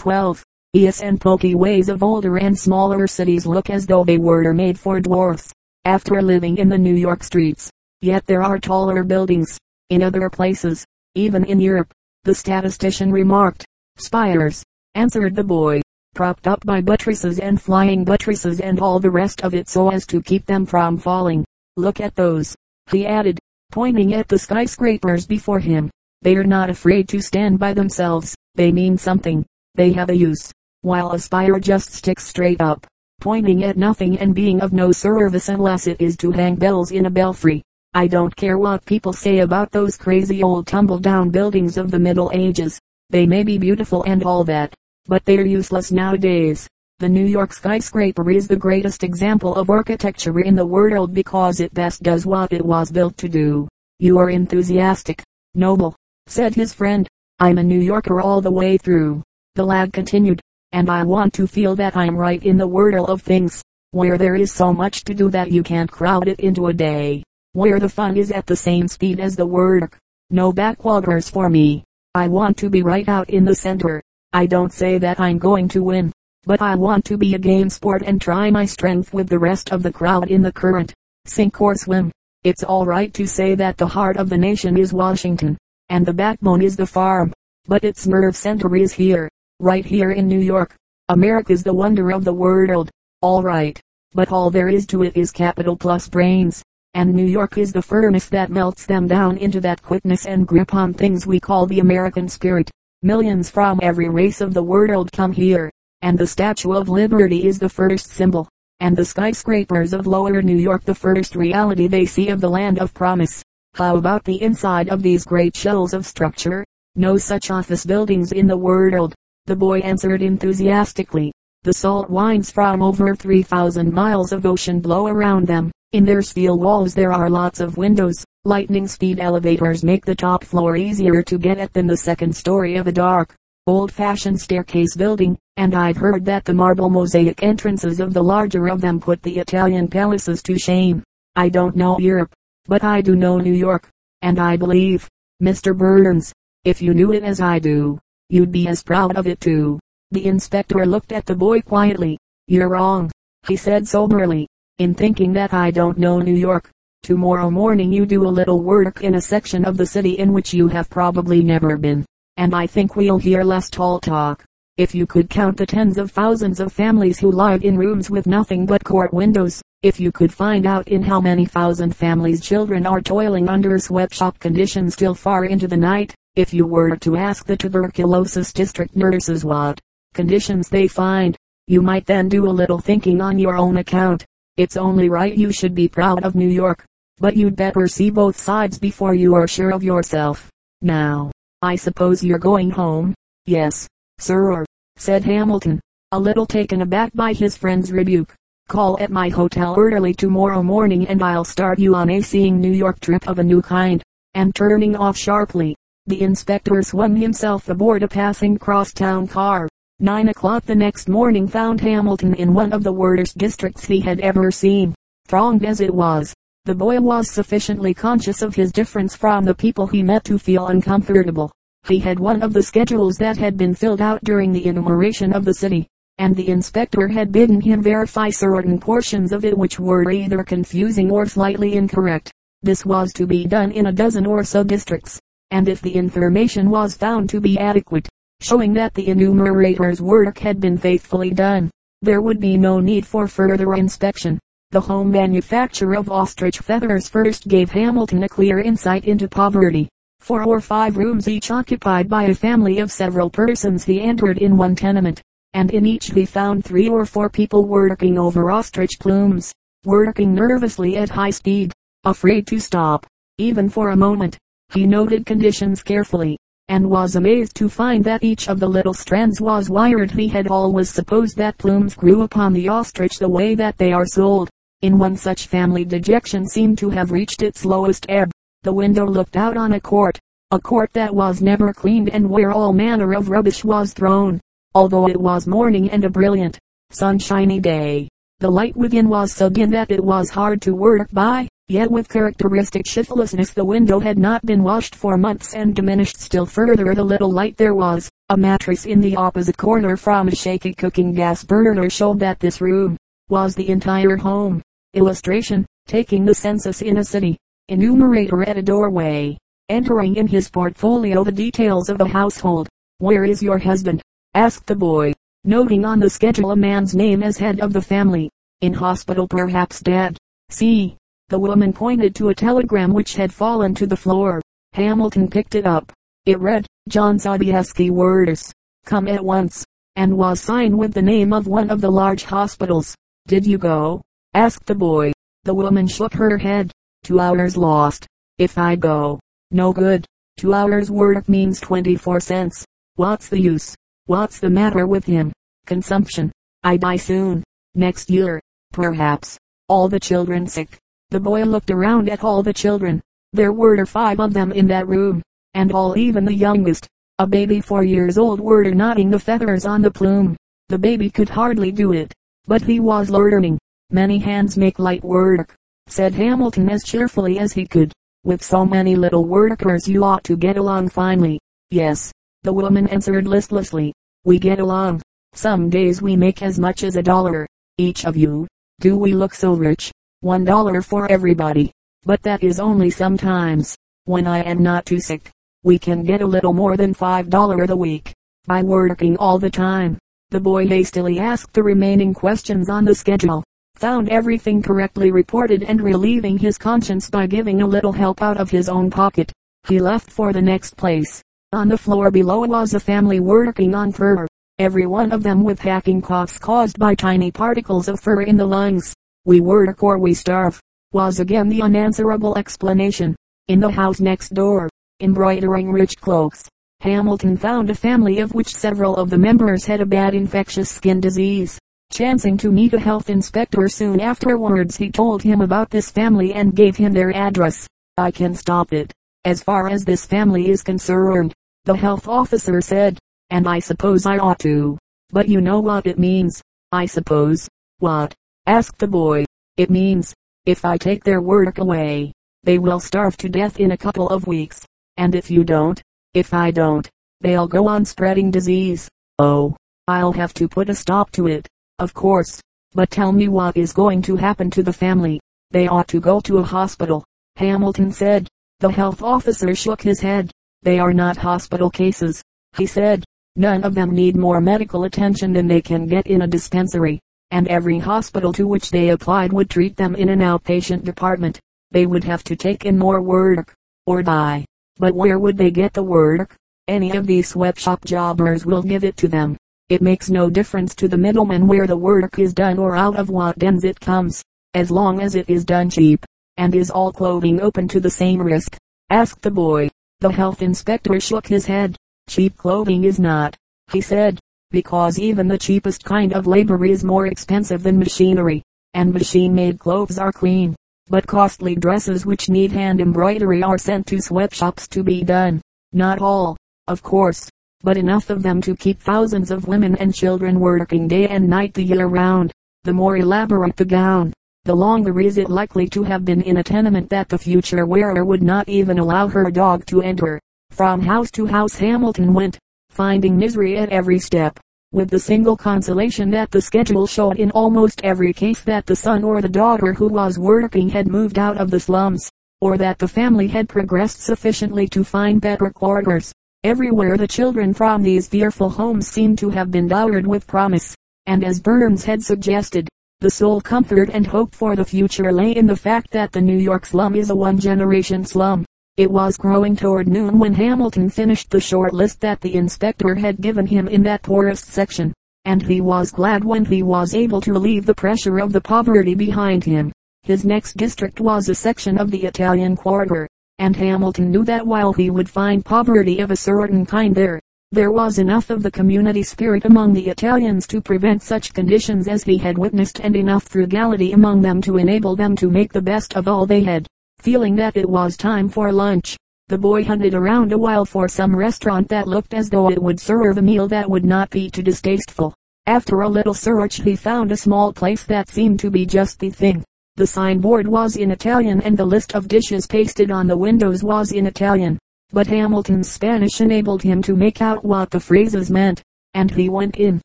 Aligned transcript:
12. 0.00 0.42
Eas 0.72 1.02
and 1.02 1.20
pokey 1.20 1.54
ways 1.54 1.90
of 1.90 2.02
older 2.02 2.38
and 2.38 2.58
smaller 2.58 3.06
cities 3.06 3.44
look 3.44 3.68
as 3.68 3.86
though 3.86 4.02
they 4.02 4.16
were 4.16 4.54
made 4.54 4.78
for 4.78 4.98
dwarfs. 4.98 5.52
After 5.84 6.22
living 6.22 6.56
in 6.56 6.70
the 6.70 6.78
New 6.78 6.94
York 6.94 7.22
streets, 7.22 7.70
yet 8.00 8.24
there 8.24 8.42
are 8.42 8.58
taller 8.58 9.04
buildings. 9.04 9.58
In 9.90 10.02
other 10.02 10.30
places, 10.30 10.86
even 11.16 11.44
in 11.44 11.60
Europe, 11.60 11.92
the 12.24 12.34
statistician 12.34 13.12
remarked. 13.12 13.66
Spires, 13.98 14.62
answered 14.94 15.36
the 15.36 15.44
boy, 15.44 15.82
propped 16.14 16.46
up 16.46 16.64
by 16.64 16.80
buttresses 16.80 17.38
and 17.38 17.60
flying 17.60 18.02
buttresses 18.02 18.58
and 18.58 18.80
all 18.80 19.00
the 19.00 19.10
rest 19.10 19.42
of 19.42 19.52
it 19.54 19.68
so 19.68 19.90
as 19.90 20.06
to 20.06 20.22
keep 20.22 20.46
them 20.46 20.64
from 20.64 20.96
falling. 20.96 21.44
Look 21.76 22.00
at 22.00 22.16
those, 22.16 22.56
he 22.90 23.06
added, 23.06 23.38
pointing 23.70 24.14
at 24.14 24.28
the 24.28 24.38
skyscrapers 24.38 25.26
before 25.26 25.60
him. 25.60 25.90
They 26.22 26.36
are 26.36 26.44
not 26.44 26.70
afraid 26.70 27.06
to 27.10 27.20
stand 27.20 27.58
by 27.58 27.74
themselves. 27.74 28.34
They 28.54 28.72
mean 28.72 28.96
something. 28.96 29.44
They 29.74 29.92
have 29.92 30.10
a 30.10 30.16
use. 30.16 30.52
While 30.82 31.12
a 31.12 31.18
spire 31.18 31.60
just 31.60 31.92
sticks 31.92 32.24
straight 32.24 32.60
up, 32.60 32.86
pointing 33.20 33.64
at 33.64 33.76
nothing 33.76 34.18
and 34.18 34.34
being 34.34 34.60
of 34.60 34.72
no 34.72 34.92
service 34.92 35.48
unless 35.48 35.86
it 35.86 36.00
is 36.00 36.16
to 36.18 36.30
hang 36.30 36.56
bells 36.56 36.90
in 36.90 37.06
a 37.06 37.10
belfry. 37.10 37.62
I 37.92 38.06
don't 38.06 38.34
care 38.34 38.56
what 38.56 38.86
people 38.86 39.12
say 39.12 39.40
about 39.40 39.72
those 39.72 39.96
crazy 39.96 40.42
old 40.42 40.66
tumble 40.66 40.98
down 40.98 41.30
buildings 41.30 41.76
of 41.76 41.90
the 41.90 41.98
Middle 41.98 42.30
Ages. 42.32 42.80
They 43.10 43.26
may 43.26 43.42
be 43.42 43.58
beautiful 43.58 44.04
and 44.04 44.22
all 44.22 44.44
that, 44.44 44.72
but 45.06 45.24
they're 45.24 45.44
useless 45.44 45.90
nowadays. 45.90 46.68
The 47.00 47.08
New 47.08 47.24
York 47.24 47.52
skyscraper 47.52 48.30
is 48.30 48.46
the 48.46 48.56
greatest 48.56 49.02
example 49.02 49.54
of 49.54 49.70
architecture 49.70 50.38
in 50.40 50.54
the 50.54 50.66
world 50.66 51.12
because 51.12 51.58
it 51.58 51.74
best 51.74 52.02
does 52.02 52.26
what 52.26 52.52
it 52.52 52.64
was 52.64 52.92
built 52.92 53.16
to 53.18 53.28
do. 53.28 53.68
You 53.98 54.18
are 54.18 54.30
enthusiastic, 54.30 55.22
noble, 55.54 55.96
said 56.26 56.54
his 56.54 56.72
friend. 56.72 57.08
I'm 57.38 57.58
a 57.58 57.62
New 57.62 57.80
Yorker 57.80 58.20
all 58.20 58.40
the 58.40 58.50
way 58.50 58.78
through. 58.78 59.22
The 59.56 59.64
lad 59.64 59.92
continued, 59.92 60.40
and 60.70 60.88
I 60.88 61.02
want 61.02 61.34
to 61.34 61.46
feel 61.48 61.74
that 61.74 61.96
I'm 61.96 62.16
right 62.16 62.42
in 62.44 62.56
the 62.56 62.68
whirl 62.68 63.06
of 63.06 63.20
things, 63.20 63.64
where 63.90 64.16
there 64.16 64.36
is 64.36 64.52
so 64.52 64.72
much 64.72 65.02
to 65.04 65.14
do 65.14 65.28
that 65.30 65.50
you 65.50 65.64
can't 65.64 65.90
crowd 65.90 66.28
it 66.28 66.38
into 66.38 66.68
a 66.68 66.72
day, 66.72 67.24
where 67.52 67.80
the 67.80 67.88
fun 67.88 68.16
is 68.16 68.30
at 68.30 68.46
the 68.46 68.54
same 68.54 68.86
speed 68.86 69.18
as 69.18 69.34
the 69.34 69.46
work. 69.46 69.98
No 70.30 70.52
backwaters 70.52 71.28
for 71.28 71.50
me. 71.50 71.82
I 72.14 72.28
want 72.28 72.56
to 72.58 72.70
be 72.70 72.82
right 72.82 73.08
out 73.08 73.28
in 73.28 73.44
the 73.44 73.56
center. 73.56 74.00
I 74.32 74.46
don't 74.46 74.72
say 74.72 74.98
that 74.98 75.18
I'm 75.18 75.38
going 75.38 75.66
to 75.70 75.82
win, 75.82 76.12
but 76.44 76.62
I 76.62 76.76
want 76.76 77.04
to 77.06 77.16
be 77.16 77.34
a 77.34 77.38
game 77.38 77.68
sport 77.70 78.02
and 78.02 78.20
try 78.20 78.50
my 78.52 78.64
strength 78.64 79.12
with 79.12 79.28
the 79.28 79.40
rest 79.40 79.72
of 79.72 79.82
the 79.82 79.92
crowd 79.92 80.30
in 80.30 80.42
the 80.42 80.52
current. 80.52 80.94
Sink 81.26 81.60
or 81.60 81.74
swim. 81.74 82.12
It's 82.44 82.62
all 82.62 82.86
right 82.86 83.12
to 83.14 83.26
say 83.26 83.56
that 83.56 83.76
the 83.78 83.88
heart 83.88 84.16
of 84.16 84.28
the 84.28 84.38
nation 84.38 84.78
is 84.78 84.92
Washington 84.92 85.58
and 85.88 86.06
the 86.06 86.14
backbone 86.14 86.62
is 86.62 86.76
the 86.76 86.86
farm. 86.86 87.32
But 87.66 87.84
its 87.84 88.06
nerve 88.06 88.36
center 88.36 88.74
is 88.76 88.92
here, 88.92 89.28
right 89.60 89.84
here 89.84 90.12
in 90.12 90.26
New 90.26 90.40
York. 90.40 90.74
America's 91.08 91.62
the 91.62 91.74
wonder 91.74 92.10
of 92.10 92.24
the 92.24 92.32
world. 92.32 92.90
All 93.20 93.42
right. 93.42 93.78
But 94.12 94.32
all 94.32 94.50
there 94.50 94.68
is 94.68 94.86
to 94.86 95.02
it 95.02 95.16
is 95.16 95.30
capital 95.30 95.76
plus 95.76 96.08
brains. 96.08 96.62
And 96.94 97.14
New 97.14 97.26
York 97.26 97.58
is 97.58 97.72
the 97.72 97.82
furnace 97.82 98.28
that 98.30 98.50
melts 98.50 98.86
them 98.86 99.06
down 99.06 99.36
into 99.36 99.60
that 99.60 99.82
quickness 99.82 100.26
and 100.26 100.46
grip 100.46 100.74
on 100.74 100.94
things 100.94 101.26
we 101.26 101.38
call 101.38 101.66
the 101.66 101.80
American 101.80 102.28
spirit. 102.28 102.70
Millions 103.02 103.50
from 103.50 103.78
every 103.82 104.08
race 104.08 104.40
of 104.40 104.54
the 104.54 104.62
world 104.62 105.12
come 105.12 105.32
here. 105.32 105.70
And 106.02 106.18
the 106.18 106.26
Statue 106.26 106.72
of 106.72 106.88
Liberty 106.88 107.46
is 107.46 107.58
the 107.58 107.68
first 107.68 108.06
symbol. 108.06 108.48
And 108.80 108.96
the 108.96 109.04
skyscrapers 109.04 109.92
of 109.92 110.06
lower 110.06 110.40
New 110.42 110.56
York 110.56 110.84
the 110.84 110.94
first 110.94 111.36
reality 111.36 111.86
they 111.86 112.06
see 112.06 112.30
of 112.30 112.40
the 112.40 112.48
land 112.48 112.78
of 112.78 112.94
promise. 112.94 113.42
How 113.74 113.96
about 113.96 114.24
the 114.24 114.40
inside 114.42 114.88
of 114.88 115.02
these 115.02 115.24
great 115.24 115.54
shells 115.54 115.92
of 115.92 116.06
structure? 116.06 116.64
No 116.96 117.16
such 117.18 117.50
office 117.50 117.84
buildings 117.84 118.32
in 118.32 118.46
the 118.46 118.56
world. 118.56 119.14
The 119.50 119.56
boy 119.56 119.80
answered 119.80 120.22
enthusiastically. 120.22 121.32
The 121.64 121.72
salt 121.72 122.08
winds 122.08 122.52
from 122.52 122.84
over 122.84 123.16
3,000 123.16 123.92
miles 123.92 124.30
of 124.30 124.46
ocean 124.46 124.78
blow 124.78 125.08
around 125.08 125.48
them. 125.48 125.72
In 125.90 126.04
their 126.04 126.22
steel 126.22 126.56
walls 126.56 126.94
there 126.94 127.12
are 127.12 127.28
lots 127.28 127.58
of 127.58 127.76
windows. 127.76 128.24
Lightning 128.44 128.86
speed 128.86 129.18
elevators 129.18 129.82
make 129.82 130.04
the 130.04 130.14
top 130.14 130.44
floor 130.44 130.76
easier 130.76 131.20
to 131.24 131.36
get 131.36 131.58
at 131.58 131.72
than 131.72 131.88
the 131.88 131.96
second 131.96 132.32
story 132.32 132.76
of 132.76 132.86
a 132.86 132.92
dark, 132.92 133.34
old-fashioned 133.66 134.40
staircase 134.40 134.94
building, 134.94 135.36
and 135.56 135.74
I've 135.74 135.96
heard 135.96 136.24
that 136.26 136.44
the 136.44 136.54
marble 136.54 136.88
mosaic 136.88 137.42
entrances 137.42 137.98
of 137.98 138.14
the 138.14 138.22
larger 138.22 138.68
of 138.68 138.80
them 138.80 139.00
put 139.00 139.20
the 139.24 139.40
Italian 139.40 139.88
palaces 139.88 140.44
to 140.44 140.60
shame. 140.60 141.02
I 141.34 141.48
don't 141.48 141.74
know 141.74 141.98
Europe, 141.98 142.32
but 142.66 142.84
I 142.84 143.00
do 143.00 143.16
know 143.16 143.38
New 143.38 143.52
York, 143.52 143.88
and 144.22 144.38
I 144.38 144.56
believe, 144.56 145.08
Mr. 145.42 145.76
Burns, 145.76 146.32
if 146.62 146.80
you 146.80 146.94
knew 146.94 147.12
it 147.12 147.24
as 147.24 147.40
I 147.40 147.58
do, 147.58 147.98
you'd 148.30 148.52
be 148.52 148.68
as 148.68 148.82
proud 148.82 149.16
of 149.16 149.26
it 149.26 149.40
too. 149.40 149.78
The 150.12 150.26
inspector 150.26 150.86
looked 150.86 151.12
at 151.12 151.26
the 151.26 151.34
boy 151.34 151.60
quietly. 151.60 152.18
You're 152.46 152.68
wrong, 152.68 153.10
he 153.46 153.56
said 153.56 153.86
soberly, 153.86 154.48
in 154.78 154.94
thinking 154.94 155.32
that 155.34 155.52
I 155.52 155.70
don't 155.70 155.98
know 155.98 156.20
New 156.20 156.34
York. 156.34 156.70
Tomorrow 157.02 157.50
morning 157.50 157.92
you 157.92 158.04
do 158.06 158.26
a 158.26 158.28
little 158.28 158.62
work 158.62 159.02
in 159.02 159.14
a 159.14 159.20
section 159.20 159.64
of 159.64 159.76
the 159.76 159.86
city 159.86 160.18
in 160.18 160.32
which 160.32 160.52
you 160.52 160.68
have 160.68 160.90
probably 160.90 161.42
never 161.42 161.76
been, 161.76 162.04
and 162.36 162.54
I 162.54 162.66
think 162.66 162.96
we'll 162.96 163.18
hear 163.18 163.42
less 163.42 163.70
tall 163.70 164.00
talk. 164.00 164.44
If 164.76 164.94
you 164.94 165.06
could 165.06 165.28
count 165.28 165.56
the 165.56 165.66
tens 165.66 165.98
of 165.98 166.10
thousands 166.10 166.60
of 166.60 166.72
families 166.72 167.18
who 167.18 167.30
live 167.30 167.64
in 167.64 167.76
rooms 167.76 168.10
with 168.10 168.26
nothing 168.26 168.66
but 168.66 168.84
court 168.84 169.12
windows, 169.12 169.62
if 169.82 169.98
you 169.98 170.12
could 170.12 170.32
find 170.32 170.66
out 170.66 170.88
in 170.88 171.02
how 171.02 171.20
many 171.20 171.46
thousand 171.46 171.96
families 171.96 172.40
children 172.40 172.86
are 172.86 173.00
toiling 173.00 173.48
under 173.48 173.78
sweatshop 173.78 174.38
conditions 174.38 174.94
till 174.94 175.14
far 175.14 175.44
into 175.46 175.68
the 175.68 175.76
night, 175.76 176.14
if 176.36 176.54
you 176.54 176.64
were 176.64 176.96
to 176.96 177.16
ask 177.16 177.44
the 177.44 177.56
tuberculosis 177.56 178.52
district 178.52 178.94
nurses 178.94 179.44
what 179.44 179.80
conditions 180.14 180.68
they 180.68 180.86
find, 180.86 181.36
you 181.66 181.82
might 181.82 182.06
then 182.06 182.28
do 182.28 182.48
a 182.48 182.50
little 182.50 182.78
thinking 182.78 183.20
on 183.20 183.38
your 183.38 183.56
own 183.56 183.78
account. 183.78 184.24
It's 184.56 184.76
only 184.76 185.08
right 185.08 185.36
you 185.36 185.50
should 185.50 185.74
be 185.74 185.88
proud 185.88 186.22
of 186.22 186.34
New 186.36 186.48
York, 186.48 186.84
but 187.18 187.36
you'd 187.36 187.56
better 187.56 187.88
see 187.88 188.10
both 188.10 188.36
sides 188.38 188.78
before 188.78 189.14
you 189.14 189.34
are 189.34 189.48
sure 189.48 189.72
of 189.72 189.82
yourself. 189.82 190.48
Now, 190.82 191.32
I 191.62 191.76
suppose 191.76 192.22
you're 192.22 192.38
going 192.38 192.70
home? 192.70 193.14
Yes, 193.46 193.88
sir, 194.18 194.64
said 194.96 195.24
Hamilton, 195.24 195.80
a 196.12 196.18
little 196.18 196.46
taken 196.46 196.82
aback 196.82 197.12
by 197.14 197.32
his 197.32 197.56
friend's 197.56 197.90
rebuke. 197.90 198.34
Call 198.68 198.96
at 199.00 199.10
my 199.10 199.30
hotel 199.30 199.74
early 199.76 200.14
tomorrow 200.14 200.62
morning 200.62 201.08
and 201.08 201.22
I'll 201.24 201.44
start 201.44 201.80
you 201.80 201.96
on 201.96 202.08
a 202.08 202.20
seeing 202.20 202.60
New 202.60 202.72
York 202.72 203.00
trip 203.00 203.28
of 203.28 203.40
a 203.40 203.44
new 203.44 203.60
kind. 203.62 204.00
And 204.34 204.54
turning 204.54 204.94
off 204.94 205.16
sharply, 205.16 205.74
the 206.06 206.22
inspector 206.22 206.82
swung 206.82 207.16
himself 207.16 207.68
aboard 207.68 208.02
a 208.02 208.08
passing 208.08 208.56
crosstown 208.56 209.26
car. 209.26 209.68
Nine 209.98 210.28
o'clock 210.28 210.64
the 210.64 210.74
next 210.74 211.08
morning 211.08 211.46
found 211.46 211.80
Hamilton 211.80 212.34
in 212.34 212.54
one 212.54 212.72
of 212.72 212.82
the 212.82 212.92
worst 212.92 213.38
districts 213.38 213.84
he 213.84 214.00
had 214.00 214.20
ever 214.20 214.50
seen. 214.50 214.94
Thronged 215.28 215.64
as 215.64 215.80
it 215.80 215.94
was, 215.94 216.34
the 216.64 216.74
boy 216.74 217.00
was 217.00 217.30
sufficiently 217.30 217.94
conscious 217.94 218.42
of 218.42 218.54
his 218.54 218.72
difference 218.72 219.14
from 219.14 219.44
the 219.44 219.54
people 219.54 219.86
he 219.86 220.02
met 220.02 220.24
to 220.24 220.38
feel 220.38 220.68
uncomfortable. 220.68 221.52
He 221.86 221.98
had 221.98 222.18
one 222.18 222.42
of 222.42 222.52
the 222.52 222.62
schedules 222.62 223.16
that 223.18 223.36
had 223.36 223.56
been 223.56 223.74
filled 223.74 224.00
out 224.00 224.24
during 224.24 224.52
the 224.52 224.66
enumeration 224.66 225.32
of 225.32 225.44
the 225.44 225.54
city 225.54 225.86
and 226.20 226.36
the 226.36 226.48
inspector 226.48 227.08
had 227.08 227.32
bidden 227.32 227.62
him 227.62 227.82
verify 227.82 228.28
certain 228.28 228.78
portions 228.78 229.32
of 229.32 229.42
it 229.42 229.56
which 229.56 229.80
were 229.80 230.10
either 230.10 230.44
confusing 230.44 231.10
or 231.10 231.24
slightly 231.24 231.76
incorrect. 231.76 232.30
This 232.62 232.84
was 232.84 233.14
to 233.14 233.26
be 233.26 233.46
done 233.46 233.72
in 233.72 233.86
a 233.86 233.92
dozen 233.92 234.26
or 234.26 234.44
so 234.44 234.62
districts, 234.62 235.18
and 235.50 235.68
if 235.68 235.80
the 235.80 235.94
information 235.94 236.70
was 236.70 236.96
found 236.96 237.28
to 237.30 237.40
be 237.40 237.58
adequate, 237.58 238.08
showing 238.40 238.72
that 238.72 238.94
the 238.94 239.08
enumerator's 239.08 240.00
work 240.00 240.38
had 240.38 240.60
been 240.60 240.76
faithfully 240.76 241.30
done, 241.30 241.70
there 242.02 242.20
would 242.20 242.40
be 242.40 242.56
no 242.56 242.80
need 242.80 243.06
for 243.06 243.26
further 243.26 243.74
inspection. 243.74 244.38
The 244.70 244.80
home 244.80 245.10
manufacture 245.10 245.94
of 245.94 246.10
ostrich 246.10 246.58
feathers 246.58 247.08
first 247.08 247.48
gave 247.48 247.70
Hamilton 247.70 248.22
a 248.22 248.28
clear 248.28 248.60
insight 248.60 249.04
into 249.04 249.28
poverty. 249.28 249.88
Four 250.20 250.44
or 250.44 250.60
five 250.60 250.96
rooms 250.96 251.28
each 251.28 251.50
occupied 251.50 252.08
by 252.08 252.24
a 252.24 252.34
family 252.34 252.78
of 252.78 252.92
several 252.92 253.30
persons 253.30 253.84
he 253.84 254.00
entered 254.00 254.38
in 254.38 254.56
one 254.56 254.76
tenement 254.76 255.22
and 255.54 255.72
in 255.72 255.86
each 255.86 256.06
he 256.12 256.24
found 256.24 256.64
three 256.64 256.88
or 256.88 257.04
four 257.04 257.28
people 257.28 257.66
working 257.66 258.18
over 258.18 258.50
ostrich 258.50 258.98
plumes, 259.00 259.52
working 259.84 260.34
nervously 260.34 260.96
at 260.96 261.10
high 261.10 261.30
speed, 261.30 261.72
afraid 262.04 262.46
to 262.46 262.60
stop, 262.60 263.06
even 263.38 263.68
for 263.68 263.90
a 263.90 263.96
moment. 263.96 264.38
He 264.72 264.86
noted 264.86 265.26
conditions 265.26 265.82
carefully, 265.82 266.38
and 266.68 266.88
was 266.88 267.16
amazed 267.16 267.56
to 267.56 267.68
find 267.68 268.04
that 268.04 268.22
each 268.22 268.48
of 268.48 268.60
the 268.60 268.68
little 268.68 268.94
strands 268.94 269.40
was 269.40 269.68
wired. 269.68 270.12
He 270.12 270.28
had 270.28 270.46
always 270.46 270.88
supposed 270.88 271.36
that 271.36 271.58
plumes 271.58 271.96
grew 271.96 272.22
upon 272.22 272.52
the 272.52 272.68
ostrich 272.68 273.18
the 273.18 273.28
way 273.28 273.56
that 273.56 273.78
they 273.78 273.92
are 273.92 274.06
sold. 274.06 274.48
In 274.82 274.96
one 274.96 275.16
such 275.16 275.48
family 275.48 275.84
dejection 275.84 276.46
seemed 276.46 276.78
to 276.78 276.90
have 276.90 277.10
reached 277.10 277.42
its 277.42 277.64
lowest 277.64 278.06
ebb. 278.08 278.30
The 278.62 278.72
window 278.72 279.04
looked 279.06 279.36
out 279.36 279.56
on 279.56 279.72
a 279.72 279.80
court, 279.80 280.18
a 280.52 280.60
court 280.60 280.92
that 280.92 281.14
was 281.14 281.42
never 281.42 281.72
cleaned 281.72 282.08
and 282.08 282.30
where 282.30 282.52
all 282.52 282.72
manner 282.72 283.12
of 283.14 283.28
rubbish 283.28 283.64
was 283.64 283.92
thrown. 283.92 284.40
Although 284.74 285.08
it 285.08 285.20
was 285.20 285.48
morning 285.48 285.90
and 285.90 286.04
a 286.04 286.10
brilliant, 286.10 286.56
sunshiny 286.90 287.58
day, 287.58 288.08
the 288.38 288.50
light 288.50 288.76
within 288.76 289.08
was 289.08 289.32
so 289.32 289.50
dim 289.50 289.70
that 289.70 289.90
it 289.90 290.02
was 290.02 290.30
hard 290.30 290.62
to 290.62 290.74
work 290.74 291.10
by, 291.10 291.48
yet 291.70 291.90
with 291.90 292.08
characteristic 292.08 292.84
shiftlessness 292.84 293.54
the 293.54 293.64
window 293.64 294.00
had 294.00 294.18
not 294.18 294.44
been 294.44 294.62
washed 294.64 294.96
for 294.96 295.16
months 295.16 295.54
and 295.54 295.74
diminished 295.74 296.20
still 296.20 296.44
further 296.44 296.94
the 296.94 297.04
little 297.04 297.30
light 297.30 297.56
there 297.56 297.74
was. 297.74 298.10
A 298.28 298.36
mattress 298.36 298.86
in 298.86 299.00
the 299.00 299.14
opposite 299.14 299.56
corner 299.56 299.96
from 299.96 300.28
a 300.28 300.34
shaky 300.34 300.74
cooking 300.74 301.14
gas 301.14 301.44
burner 301.44 301.88
showed 301.88 302.18
that 302.18 302.40
this 302.40 302.60
room 302.60 302.96
was 303.28 303.54
the 303.54 303.68
entire 303.68 304.16
home. 304.16 304.60
Illustration, 304.94 305.64
taking 305.86 306.24
the 306.24 306.34
census 306.34 306.82
in 306.82 306.96
a 306.96 307.04
city. 307.04 307.38
Enumerator 307.68 308.42
at 308.42 308.58
a 308.58 308.62
doorway. 308.62 309.38
Entering 309.68 310.16
in 310.16 310.26
his 310.26 310.50
portfolio 310.50 311.22
the 311.22 311.30
details 311.30 311.88
of 311.88 311.98
the 311.98 312.08
household. 312.08 312.68
Where 312.98 313.24
is 313.24 313.42
your 313.42 313.58
husband? 313.58 314.02
asked 314.34 314.66
the 314.66 314.76
boy, 314.76 315.12
noting 315.44 315.84
on 315.84 316.00
the 316.00 316.10
schedule 316.10 316.50
a 316.50 316.56
man's 316.56 316.94
name 316.94 317.22
as 317.22 317.38
head 317.38 317.60
of 317.60 317.72
the 317.72 317.80
family. 317.80 318.28
In 318.60 318.74
hospital 318.74 319.28
perhaps 319.28 319.80
dead. 319.80 320.18
See. 320.50 320.99
The 321.30 321.38
woman 321.38 321.72
pointed 321.72 322.16
to 322.16 322.30
a 322.30 322.34
telegram 322.34 322.92
which 322.92 323.14
had 323.14 323.32
fallen 323.32 323.72
to 323.76 323.86
the 323.86 323.96
floor. 323.96 324.42
Hamilton 324.72 325.30
picked 325.30 325.54
it 325.54 325.64
up. 325.64 325.92
It 326.26 326.40
read, 326.40 326.66
John 326.88 327.18
Sobieski 327.18 327.88
Warders. 327.88 328.52
Come 328.84 329.06
at 329.06 329.24
once. 329.24 329.64
And 329.94 330.18
was 330.18 330.40
signed 330.40 330.76
with 330.76 330.92
the 330.92 331.02
name 331.02 331.32
of 331.32 331.46
one 331.46 331.70
of 331.70 331.80
the 331.80 331.90
large 331.90 332.24
hospitals. 332.24 332.96
Did 333.28 333.46
you 333.46 333.58
go? 333.58 334.02
asked 334.34 334.66
the 334.66 334.74
boy. 334.74 335.12
The 335.44 335.54
woman 335.54 335.86
shook 335.86 336.14
her 336.14 336.36
head. 336.36 336.72
Two 337.04 337.20
hours 337.20 337.56
lost. 337.56 338.08
If 338.38 338.58
I 338.58 338.74
go. 338.74 339.20
No 339.52 339.72
good. 339.72 340.04
Two 340.36 340.52
hours 340.52 340.90
work 340.90 341.28
means 341.28 341.60
24 341.60 342.18
cents. 342.18 342.64
What's 342.96 343.28
the 343.28 343.40
use? 343.40 343.76
What's 344.06 344.40
the 344.40 344.50
matter 344.50 344.84
with 344.84 345.04
him? 345.04 345.32
Consumption. 345.64 346.32
I 346.64 346.76
die 346.76 346.96
soon. 346.96 347.44
Next 347.76 348.10
year. 348.10 348.40
Perhaps. 348.72 349.38
All 349.68 349.88
the 349.88 350.00
children 350.00 350.48
sick. 350.48 350.76
The 351.10 351.20
boy 351.20 351.44
looked 351.44 351.70
around 351.70 352.08
at 352.08 352.24
all 352.24 352.42
the 352.42 352.52
children. 352.52 353.00
There 353.32 353.52
were 353.52 353.84
five 353.86 354.20
of 354.20 354.32
them 354.32 354.52
in 354.52 354.66
that 354.68 354.88
room 354.88 355.22
and 355.54 355.72
all 355.72 355.96
even 355.96 356.24
the 356.24 356.34
youngest, 356.34 356.86
a 357.18 357.26
baby 357.26 357.60
four 357.60 357.82
years 357.82 358.18
old 358.18 358.40
were 358.40 358.64
knotting 358.70 359.10
the 359.10 359.18
feathers 359.18 359.66
on 359.66 359.82
the 359.82 359.90
plume. 359.90 360.36
The 360.68 360.78
baby 360.78 361.10
could 361.10 361.28
hardly 361.28 361.72
do 361.72 361.92
it, 361.92 362.14
but 362.46 362.62
he 362.62 362.78
was 362.78 363.10
learning. 363.10 363.58
Many 363.90 364.18
hands 364.18 364.56
make 364.56 364.78
light 364.78 365.02
work, 365.02 365.54
said 365.88 366.14
Hamilton 366.14 366.70
as 366.70 366.84
cheerfully 366.84 367.38
as 367.38 367.52
he 367.52 367.66
could. 367.66 367.92
With 368.22 368.42
so 368.42 368.64
many 368.64 368.96
little 368.96 369.24
workers 369.24 369.88
you 369.88 370.04
ought 370.04 370.24
to 370.24 370.36
get 370.36 370.56
along 370.56 370.90
finely. 370.90 371.40
Yes, 371.70 372.12
the 372.42 372.52
woman 372.52 372.86
answered 372.88 373.26
listlessly. 373.26 373.92
We 374.24 374.38
get 374.38 374.60
along. 374.60 375.02
Some 375.32 375.70
days 375.70 376.02
we 376.02 376.16
make 376.16 376.42
as 376.42 376.58
much 376.58 376.84
as 376.84 376.96
a 376.96 377.02
dollar, 377.02 377.46
each 377.78 378.04
of 378.04 378.16
you. 378.16 378.46
Do 378.78 378.96
we 378.96 379.14
look 379.14 379.34
so 379.34 379.54
rich? 379.54 379.90
One 380.20 380.44
dollar 380.44 380.82
for 380.82 381.10
everybody. 381.10 381.72
But 382.04 382.22
that 382.22 382.42
is 382.42 382.60
only 382.60 382.90
sometimes, 382.90 383.76
when 384.04 384.26
I 384.26 384.42
am 384.42 384.62
not 384.62 384.86
too 384.86 385.00
sick 385.00 385.30
we 385.62 385.78
can 385.78 386.02
get 386.02 386.22
a 386.22 386.26
little 386.26 386.54
more 386.54 386.74
than 386.78 386.94
$5 386.94 387.68
a 387.68 387.76
week 387.76 388.14
by 388.46 388.62
working 388.62 389.14
all 389.18 389.38
the 389.38 389.50
time. 389.50 389.98
The 390.30 390.40
boy 390.40 390.66
hastily 390.66 391.18
asked 391.18 391.52
the 391.52 391.62
remaining 391.62 392.14
questions 392.14 392.70
on 392.70 392.86
the 392.86 392.94
schedule, 392.94 393.44
found 393.74 394.08
everything 394.08 394.62
correctly 394.62 395.10
reported 395.10 395.62
and 395.62 395.82
relieving 395.82 396.38
his 396.38 396.56
conscience 396.56 397.10
by 397.10 397.26
giving 397.26 397.60
a 397.60 397.66
little 397.66 397.92
help 397.92 398.22
out 398.22 398.38
of 398.38 398.50
his 398.50 398.70
own 398.70 398.90
pocket. 398.90 399.30
He 399.68 399.80
left 399.80 400.10
for 400.10 400.32
the 400.32 400.40
next 400.40 400.78
place. 400.78 401.20
On 401.52 401.68
the 401.68 401.76
floor 401.76 402.10
below 402.10 402.46
was 402.46 402.72
a 402.72 402.80
family 402.80 403.20
working 403.20 403.74
on 403.74 403.92
fur, 403.92 404.26
every 404.58 404.86
one 404.86 405.12
of 405.12 405.22
them 405.22 405.44
with 405.44 405.60
hacking 405.60 406.00
coughs 406.00 406.38
caused 406.38 406.78
by 406.78 406.94
tiny 406.94 407.30
particles 407.30 407.86
of 407.86 408.00
fur 408.00 408.22
in 408.22 408.38
the 408.38 408.46
lungs. 408.46 408.94
We 409.26 409.40
work 409.40 409.82
or 409.82 409.98
we 409.98 410.14
starve, 410.14 410.58
was 410.92 411.20
again 411.20 411.48
the 411.50 411.60
unanswerable 411.60 412.38
explanation. 412.38 413.14
In 413.48 413.60
the 413.60 413.70
house 413.70 414.00
next 414.00 414.32
door, 414.32 414.70
embroidering 415.00 415.70
rich 415.70 415.96
cloaks. 416.00 416.48
Hamilton 416.80 417.36
found 417.36 417.68
a 417.68 417.74
family 417.74 418.20
of 418.20 418.34
which 418.34 418.54
several 418.54 418.96
of 418.96 419.10
the 419.10 419.18
members 419.18 419.66
had 419.66 419.82
a 419.82 419.86
bad 419.86 420.14
infectious 420.14 420.70
skin 420.70 421.00
disease. 421.00 421.58
Chancing 421.92 422.38
to 422.38 422.50
meet 422.50 422.72
a 422.72 422.80
health 422.80 423.10
inspector 423.10 423.68
soon 423.68 424.00
afterwards 424.00 424.76
he 424.76 424.90
told 424.90 425.22
him 425.22 425.42
about 425.42 425.68
this 425.68 425.90
family 425.90 426.32
and 426.32 426.56
gave 426.56 426.76
him 426.76 426.94
their 426.94 427.14
address. 427.14 427.66
I 427.98 428.10
can 428.10 428.34
stop 428.34 428.72
it. 428.72 428.90
As 429.26 429.42
far 429.42 429.68
as 429.68 429.84
this 429.84 430.06
family 430.06 430.48
is 430.48 430.62
concerned, 430.62 431.34
the 431.66 431.76
health 431.76 432.08
officer 432.08 432.62
said, 432.62 432.98
and 433.28 433.46
I 433.46 433.58
suppose 433.58 434.06
I 434.06 434.16
ought 434.16 434.38
to. 434.38 434.78
But 435.10 435.28
you 435.28 435.42
know 435.42 435.60
what 435.60 435.86
it 435.86 435.98
means, 435.98 436.40
I 436.72 436.86
suppose. 436.86 437.46
What? 437.80 438.14
Asked 438.50 438.78
the 438.78 438.88
boy. 438.88 439.24
It 439.56 439.70
means, 439.70 440.12
if 440.44 440.64
I 440.64 440.76
take 440.76 441.04
their 441.04 441.20
work 441.20 441.58
away, 441.58 442.12
they 442.42 442.58
will 442.58 442.80
starve 442.80 443.16
to 443.18 443.28
death 443.28 443.60
in 443.60 443.70
a 443.70 443.76
couple 443.76 444.08
of 444.08 444.26
weeks. 444.26 444.66
And 444.96 445.14
if 445.14 445.30
you 445.30 445.44
don't, 445.44 445.80
if 446.14 446.34
I 446.34 446.50
don't, 446.50 446.90
they'll 447.20 447.46
go 447.46 447.68
on 447.68 447.84
spreading 447.84 448.28
disease. 448.32 448.88
Oh, 449.20 449.56
I'll 449.86 450.10
have 450.10 450.34
to 450.34 450.48
put 450.48 450.68
a 450.68 450.74
stop 450.74 451.12
to 451.12 451.28
it, 451.28 451.46
of 451.78 451.94
course. 451.94 452.40
But 452.72 452.90
tell 452.90 453.12
me 453.12 453.28
what 453.28 453.56
is 453.56 453.72
going 453.72 454.02
to 454.02 454.16
happen 454.16 454.50
to 454.50 454.64
the 454.64 454.72
family. 454.72 455.20
They 455.52 455.68
ought 455.68 455.86
to 455.88 456.00
go 456.00 456.18
to 456.22 456.38
a 456.38 456.42
hospital, 456.42 457.04
Hamilton 457.36 457.92
said. 457.92 458.26
The 458.58 458.72
health 458.72 459.00
officer 459.00 459.54
shook 459.54 459.80
his 459.80 460.00
head. 460.00 460.32
They 460.62 460.80
are 460.80 460.92
not 460.92 461.16
hospital 461.16 461.70
cases, 461.70 462.20
he 462.56 462.66
said. 462.66 463.04
None 463.36 463.62
of 463.62 463.76
them 463.76 463.92
need 463.92 464.16
more 464.16 464.40
medical 464.40 464.84
attention 464.84 465.32
than 465.32 465.46
they 465.46 465.62
can 465.62 465.86
get 465.86 466.08
in 466.08 466.22
a 466.22 466.26
dispensary, 466.26 466.98
and 467.30 467.46
every 467.48 467.78
hospital 467.78 468.32
to 468.32 468.46
which 468.46 468.70
they 468.70 468.90
applied 468.90 469.32
would 469.32 469.48
treat 469.48 469.76
them 469.76 469.94
in 469.94 470.08
an 470.08 470.20
outpatient 470.20 470.84
department. 470.84 471.40
They 471.70 471.86
would 471.86 472.04
have 472.04 472.24
to 472.24 472.36
take 472.36 472.64
in 472.64 472.78
more 472.78 473.00
work, 473.00 473.54
or 473.86 474.02
die. 474.02 474.44
But 474.76 474.94
where 474.94 475.18
would 475.18 475.36
they 475.36 475.50
get 475.50 475.72
the 475.72 475.82
work? 475.82 476.36
Any 476.66 476.96
of 476.96 477.06
these 477.06 477.28
sweatshop 477.28 477.84
jobbers 477.84 478.46
will 478.46 478.62
give 478.62 478.84
it 478.84 478.96
to 478.98 479.08
them. 479.08 479.36
It 479.68 479.82
makes 479.82 480.10
no 480.10 480.30
difference 480.30 480.74
to 480.76 480.88
the 480.88 480.98
middleman 480.98 481.46
where 481.46 481.66
the 481.66 481.76
work 481.76 482.18
is 482.18 482.34
done 482.34 482.58
or 482.58 482.74
out 482.74 482.96
of 482.96 483.10
what 483.10 483.38
dens 483.38 483.64
it 483.64 483.78
comes, 483.78 484.22
as 484.54 484.70
long 484.70 485.00
as 485.00 485.14
it 485.14 485.30
is 485.30 485.44
done 485.44 485.70
cheap. 485.70 486.04
And 486.36 486.54
is 486.54 486.70
all 486.70 486.92
clothing 486.92 487.40
open 487.40 487.68
to 487.68 487.80
the 487.80 487.90
same 487.90 488.20
risk? 488.20 488.56
asked 488.88 489.22
the 489.22 489.30
boy. 489.30 489.70
The 490.00 490.10
health 490.10 490.42
inspector 490.42 490.98
shook 490.98 491.26
his 491.26 491.46
head. 491.46 491.76
Cheap 492.08 492.36
clothing 492.36 492.84
is 492.84 492.98
not, 492.98 493.36
he 493.70 493.80
said, 493.80 494.18
because 494.50 494.98
even 494.98 495.28
the 495.28 495.38
cheapest 495.38 495.84
kind 495.84 496.12
of 496.12 496.26
labor 496.26 496.64
is 496.64 496.84
more 496.84 497.06
expensive 497.06 497.62
than 497.62 497.78
machinery, 497.78 498.42
and 498.74 498.92
machine-made 498.92 499.58
clothes 499.58 499.98
are 499.98 500.12
clean 500.12 500.56
but 500.90 501.06
costly 501.06 501.54
dresses 501.54 502.04
which 502.04 502.28
need 502.28 502.50
hand 502.50 502.80
embroidery 502.80 503.44
are 503.44 503.56
sent 503.56 503.86
to 503.86 504.00
sweatshops 504.00 504.66
to 504.66 504.82
be 504.82 505.04
done. 505.04 505.40
Not 505.72 506.02
all, 506.02 506.36
of 506.66 506.82
course, 506.82 507.30
but 507.62 507.76
enough 507.76 508.10
of 508.10 508.24
them 508.24 508.40
to 508.42 508.56
keep 508.56 508.80
thousands 508.80 509.30
of 509.30 509.46
women 509.46 509.76
and 509.76 509.94
children 509.94 510.40
working 510.40 510.88
day 510.88 511.06
and 511.06 511.28
night 511.28 511.54
the 511.54 511.62
year 511.62 511.86
round. 511.86 512.32
The 512.64 512.72
more 512.72 512.96
elaborate 512.96 513.56
the 513.56 513.64
gown, 513.64 514.12
the 514.44 514.54
longer 514.54 515.00
is 515.00 515.16
it 515.16 515.30
likely 515.30 515.68
to 515.68 515.84
have 515.84 516.04
been 516.04 516.22
in 516.22 516.38
a 516.38 516.42
tenement 516.42 516.90
that 516.90 517.08
the 517.08 517.18
future 517.18 517.64
wearer 517.66 518.04
would 518.04 518.22
not 518.22 518.48
even 518.48 518.80
allow 518.80 519.06
her 519.06 519.30
dog 519.30 519.66
to 519.66 519.82
enter. 519.82 520.20
From 520.50 520.80
house 520.80 521.12
to 521.12 521.26
house 521.26 521.54
Hamilton 521.54 522.12
went, 522.12 522.36
finding 522.80 523.14
misery 523.14 523.58
at 523.58 523.68
every 523.68 523.98
step 523.98 524.40
with 524.72 524.88
the 524.88 524.98
single 524.98 525.36
consolation 525.36 526.10
that 526.10 526.30
the 526.30 526.40
schedule 526.40 526.86
showed 526.86 527.18
in 527.18 527.30
almost 527.32 527.84
every 527.84 528.10
case 528.10 528.40
that 528.40 528.64
the 528.64 528.74
son 528.74 529.04
or 529.04 529.20
the 529.20 529.28
daughter 529.28 529.74
who 529.74 529.86
was 529.86 530.18
working 530.18 530.66
had 530.66 530.88
moved 530.88 531.18
out 531.18 531.36
of 531.36 531.50
the 531.50 531.60
slums, 531.60 532.08
or 532.40 532.56
that 532.56 532.78
the 532.78 532.88
family 532.88 533.28
had 533.28 533.50
progressed 533.50 534.00
sufficiently 534.00 534.66
to 534.66 534.82
find 534.82 535.20
better 535.20 535.50
quarters. 535.50 536.10
Everywhere 536.42 536.96
the 536.96 537.06
children 537.06 537.52
from 537.52 537.82
these 537.82 538.08
fearful 538.08 538.48
homes 538.48 538.88
seemed 538.88 539.18
to 539.18 539.28
have 539.28 539.50
been 539.50 539.68
dowered 539.68 540.06
with 540.06 540.26
promise, 540.26 540.74
and 541.04 541.22
as 541.22 541.38
Burns 541.38 541.84
had 541.84 542.02
suggested, 542.02 542.66
the 543.00 543.10
sole 543.10 543.42
comfort 543.42 543.90
and 543.92 544.06
hope 544.06 544.34
for 544.34 544.56
the 544.56 544.64
future 544.64 545.12
lay 545.12 545.32
in 545.32 545.46
the 545.46 545.54
fact 545.54 545.90
that 545.90 546.12
the 546.12 546.22
New 546.22 546.38
York 546.38 546.64
slum 546.64 546.94
is 546.94 547.10
a 547.10 547.14
one-generation 547.14 548.06
slum. 548.06 548.46
It 548.80 548.90
was 548.90 549.18
growing 549.18 549.56
toward 549.56 549.88
noon 549.88 550.18
when 550.18 550.32
Hamilton 550.32 550.88
finished 550.88 551.28
the 551.28 551.38
short 551.38 551.74
list 551.74 552.00
that 552.00 552.22
the 552.22 552.34
inspector 552.34 552.94
had 552.94 553.20
given 553.20 553.46
him 553.46 553.68
in 553.68 553.82
that 553.82 554.02
poorest 554.02 554.46
section, 554.46 554.94
and 555.26 555.42
he 555.42 555.60
was 555.60 555.90
glad 555.90 556.24
when 556.24 556.46
he 556.46 556.62
was 556.62 556.94
able 556.94 557.20
to 557.20 557.38
leave 557.38 557.66
the 557.66 557.74
pressure 557.74 558.18
of 558.18 558.32
the 558.32 558.40
poverty 558.40 558.94
behind 558.94 559.44
him. 559.44 559.70
His 560.02 560.24
next 560.24 560.56
district 560.56 560.98
was 560.98 561.28
a 561.28 561.34
section 561.34 561.76
of 561.76 561.90
the 561.90 562.04
Italian 562.04 562.56
quarter, 562.56 563.06
and 563.38 563.54
Hamilton 563.54 564.10
knew 564.10 564.24
that 564.24 564.46
while 564.46 564.72
he 564.72 564.88
would 564.88 565.10
find 565.10 565.44
poverty 565.44 565.98
of 565.98 566.10
a 566.10 566.16
certain 566.16 566.64
kind 566.64 566.94
there, 566.94 567.20
there 567.52 567.72
was 567.72 567.98
enough 567.98 568.30
of 568.30 568.42
the 568.42 568.50
community 568.50 569.02
spirit 569.02 569.44
among 569.44 569.74
the 569.74 569.88
Italians 569.88 570.46
to 570.46 570.62
prevent 570.62 571.02
such 571.02 571.34
conditions 571.34 571.86
as 571.86 572.02
he 572.04 572.16
had 572.16 572.38
witnessed 572.38 572.80
and 572.80 572.96
enough 572.96 573.24
frugality 573.24 573.92
among 573.92 574.22
them 574.22 574.40
to 574.40 574.56
enable 574.56 574.96
them 574.96 575.14
to 575.16 575.30
make 575.30 575.52
the 575.52 575.60
best 575.60 575.96
of 575.96 576.08
all 576.08 576.24
they 576.24 576.44
had. 576.44 576.66
Feeling 577.02 577.34
that 577.36 577.56
it 577.56 577.66
was 577.66 577.96
time 577.96 578.28
for 578.28 578.52
lunch, 578.52 578.94
the 579.28 579.38
boy 579.38 579.64
hunted 579.64 579.94
around 579.94 580.32
a 580.32 580.38
while 580.38 580.66
for 580.66 580.86
some 580.86 581.16
restaurant 581.16 581.66
that 581.68 581.88
looked 581.88 582.12
as 582.12 582.28
though 582.28 582.50
it 582.50 582.62
would 582.62 582.78
serve 582.78 583.16
a 583.16 583.22
meal 583.22 583.48
that 583.48 583.70
would 583.70 583.86
not 583.86 584.10
be 584.10 584.28
too 584.28 584.42
distasteful. 584.42 585.14
After 585.46 585.80
a 585.80 585.88
little 585.88 586.12
search 586.12 586.60
he 586.60 586.76
found 586.76 587.10
a 587.10 587.16
small 587.16 587.54
place 587.54 587.84
that 587.84 588.10
seemed 588.10 588.38
to 588.40 588.50
be 588.50 588.66
just 588.66 588.98
the 588.98 589.08
thing. 589.08 589.42
The 589.76 589.86
signboard 589.86 590.46
was 590.46 590.76
in 590.76 590.90
Italian 590.90 591.40
and 591.40 591.56
the 591.56 591.64
list 591.64 591.94
of 591.94 592.06
dishes 592.06 592.46
pasted 592.46 592.90
on 592.90 593.06
the 593.06 593.16
windows 593.16 593.64
was 593.64 593.92
in 593.92 594.06
Italian. 594.06 594.58
but 594.92 595.06
Hamilton's 595.06 595.70
Spanish 595.70 596.20
enabled 596.20 596.62
him 596.62 596.82
to 596.82 596.96
make 596.96 597.22
out 597.22 597.44
what 597.44 597.70
the 597.70 597.80
phrases 597.80 598.30
meant, 598.30 598.60
and 598.92 599.10
he 599.10 599.30
went 599.30 599.56
in. 599.56 599.80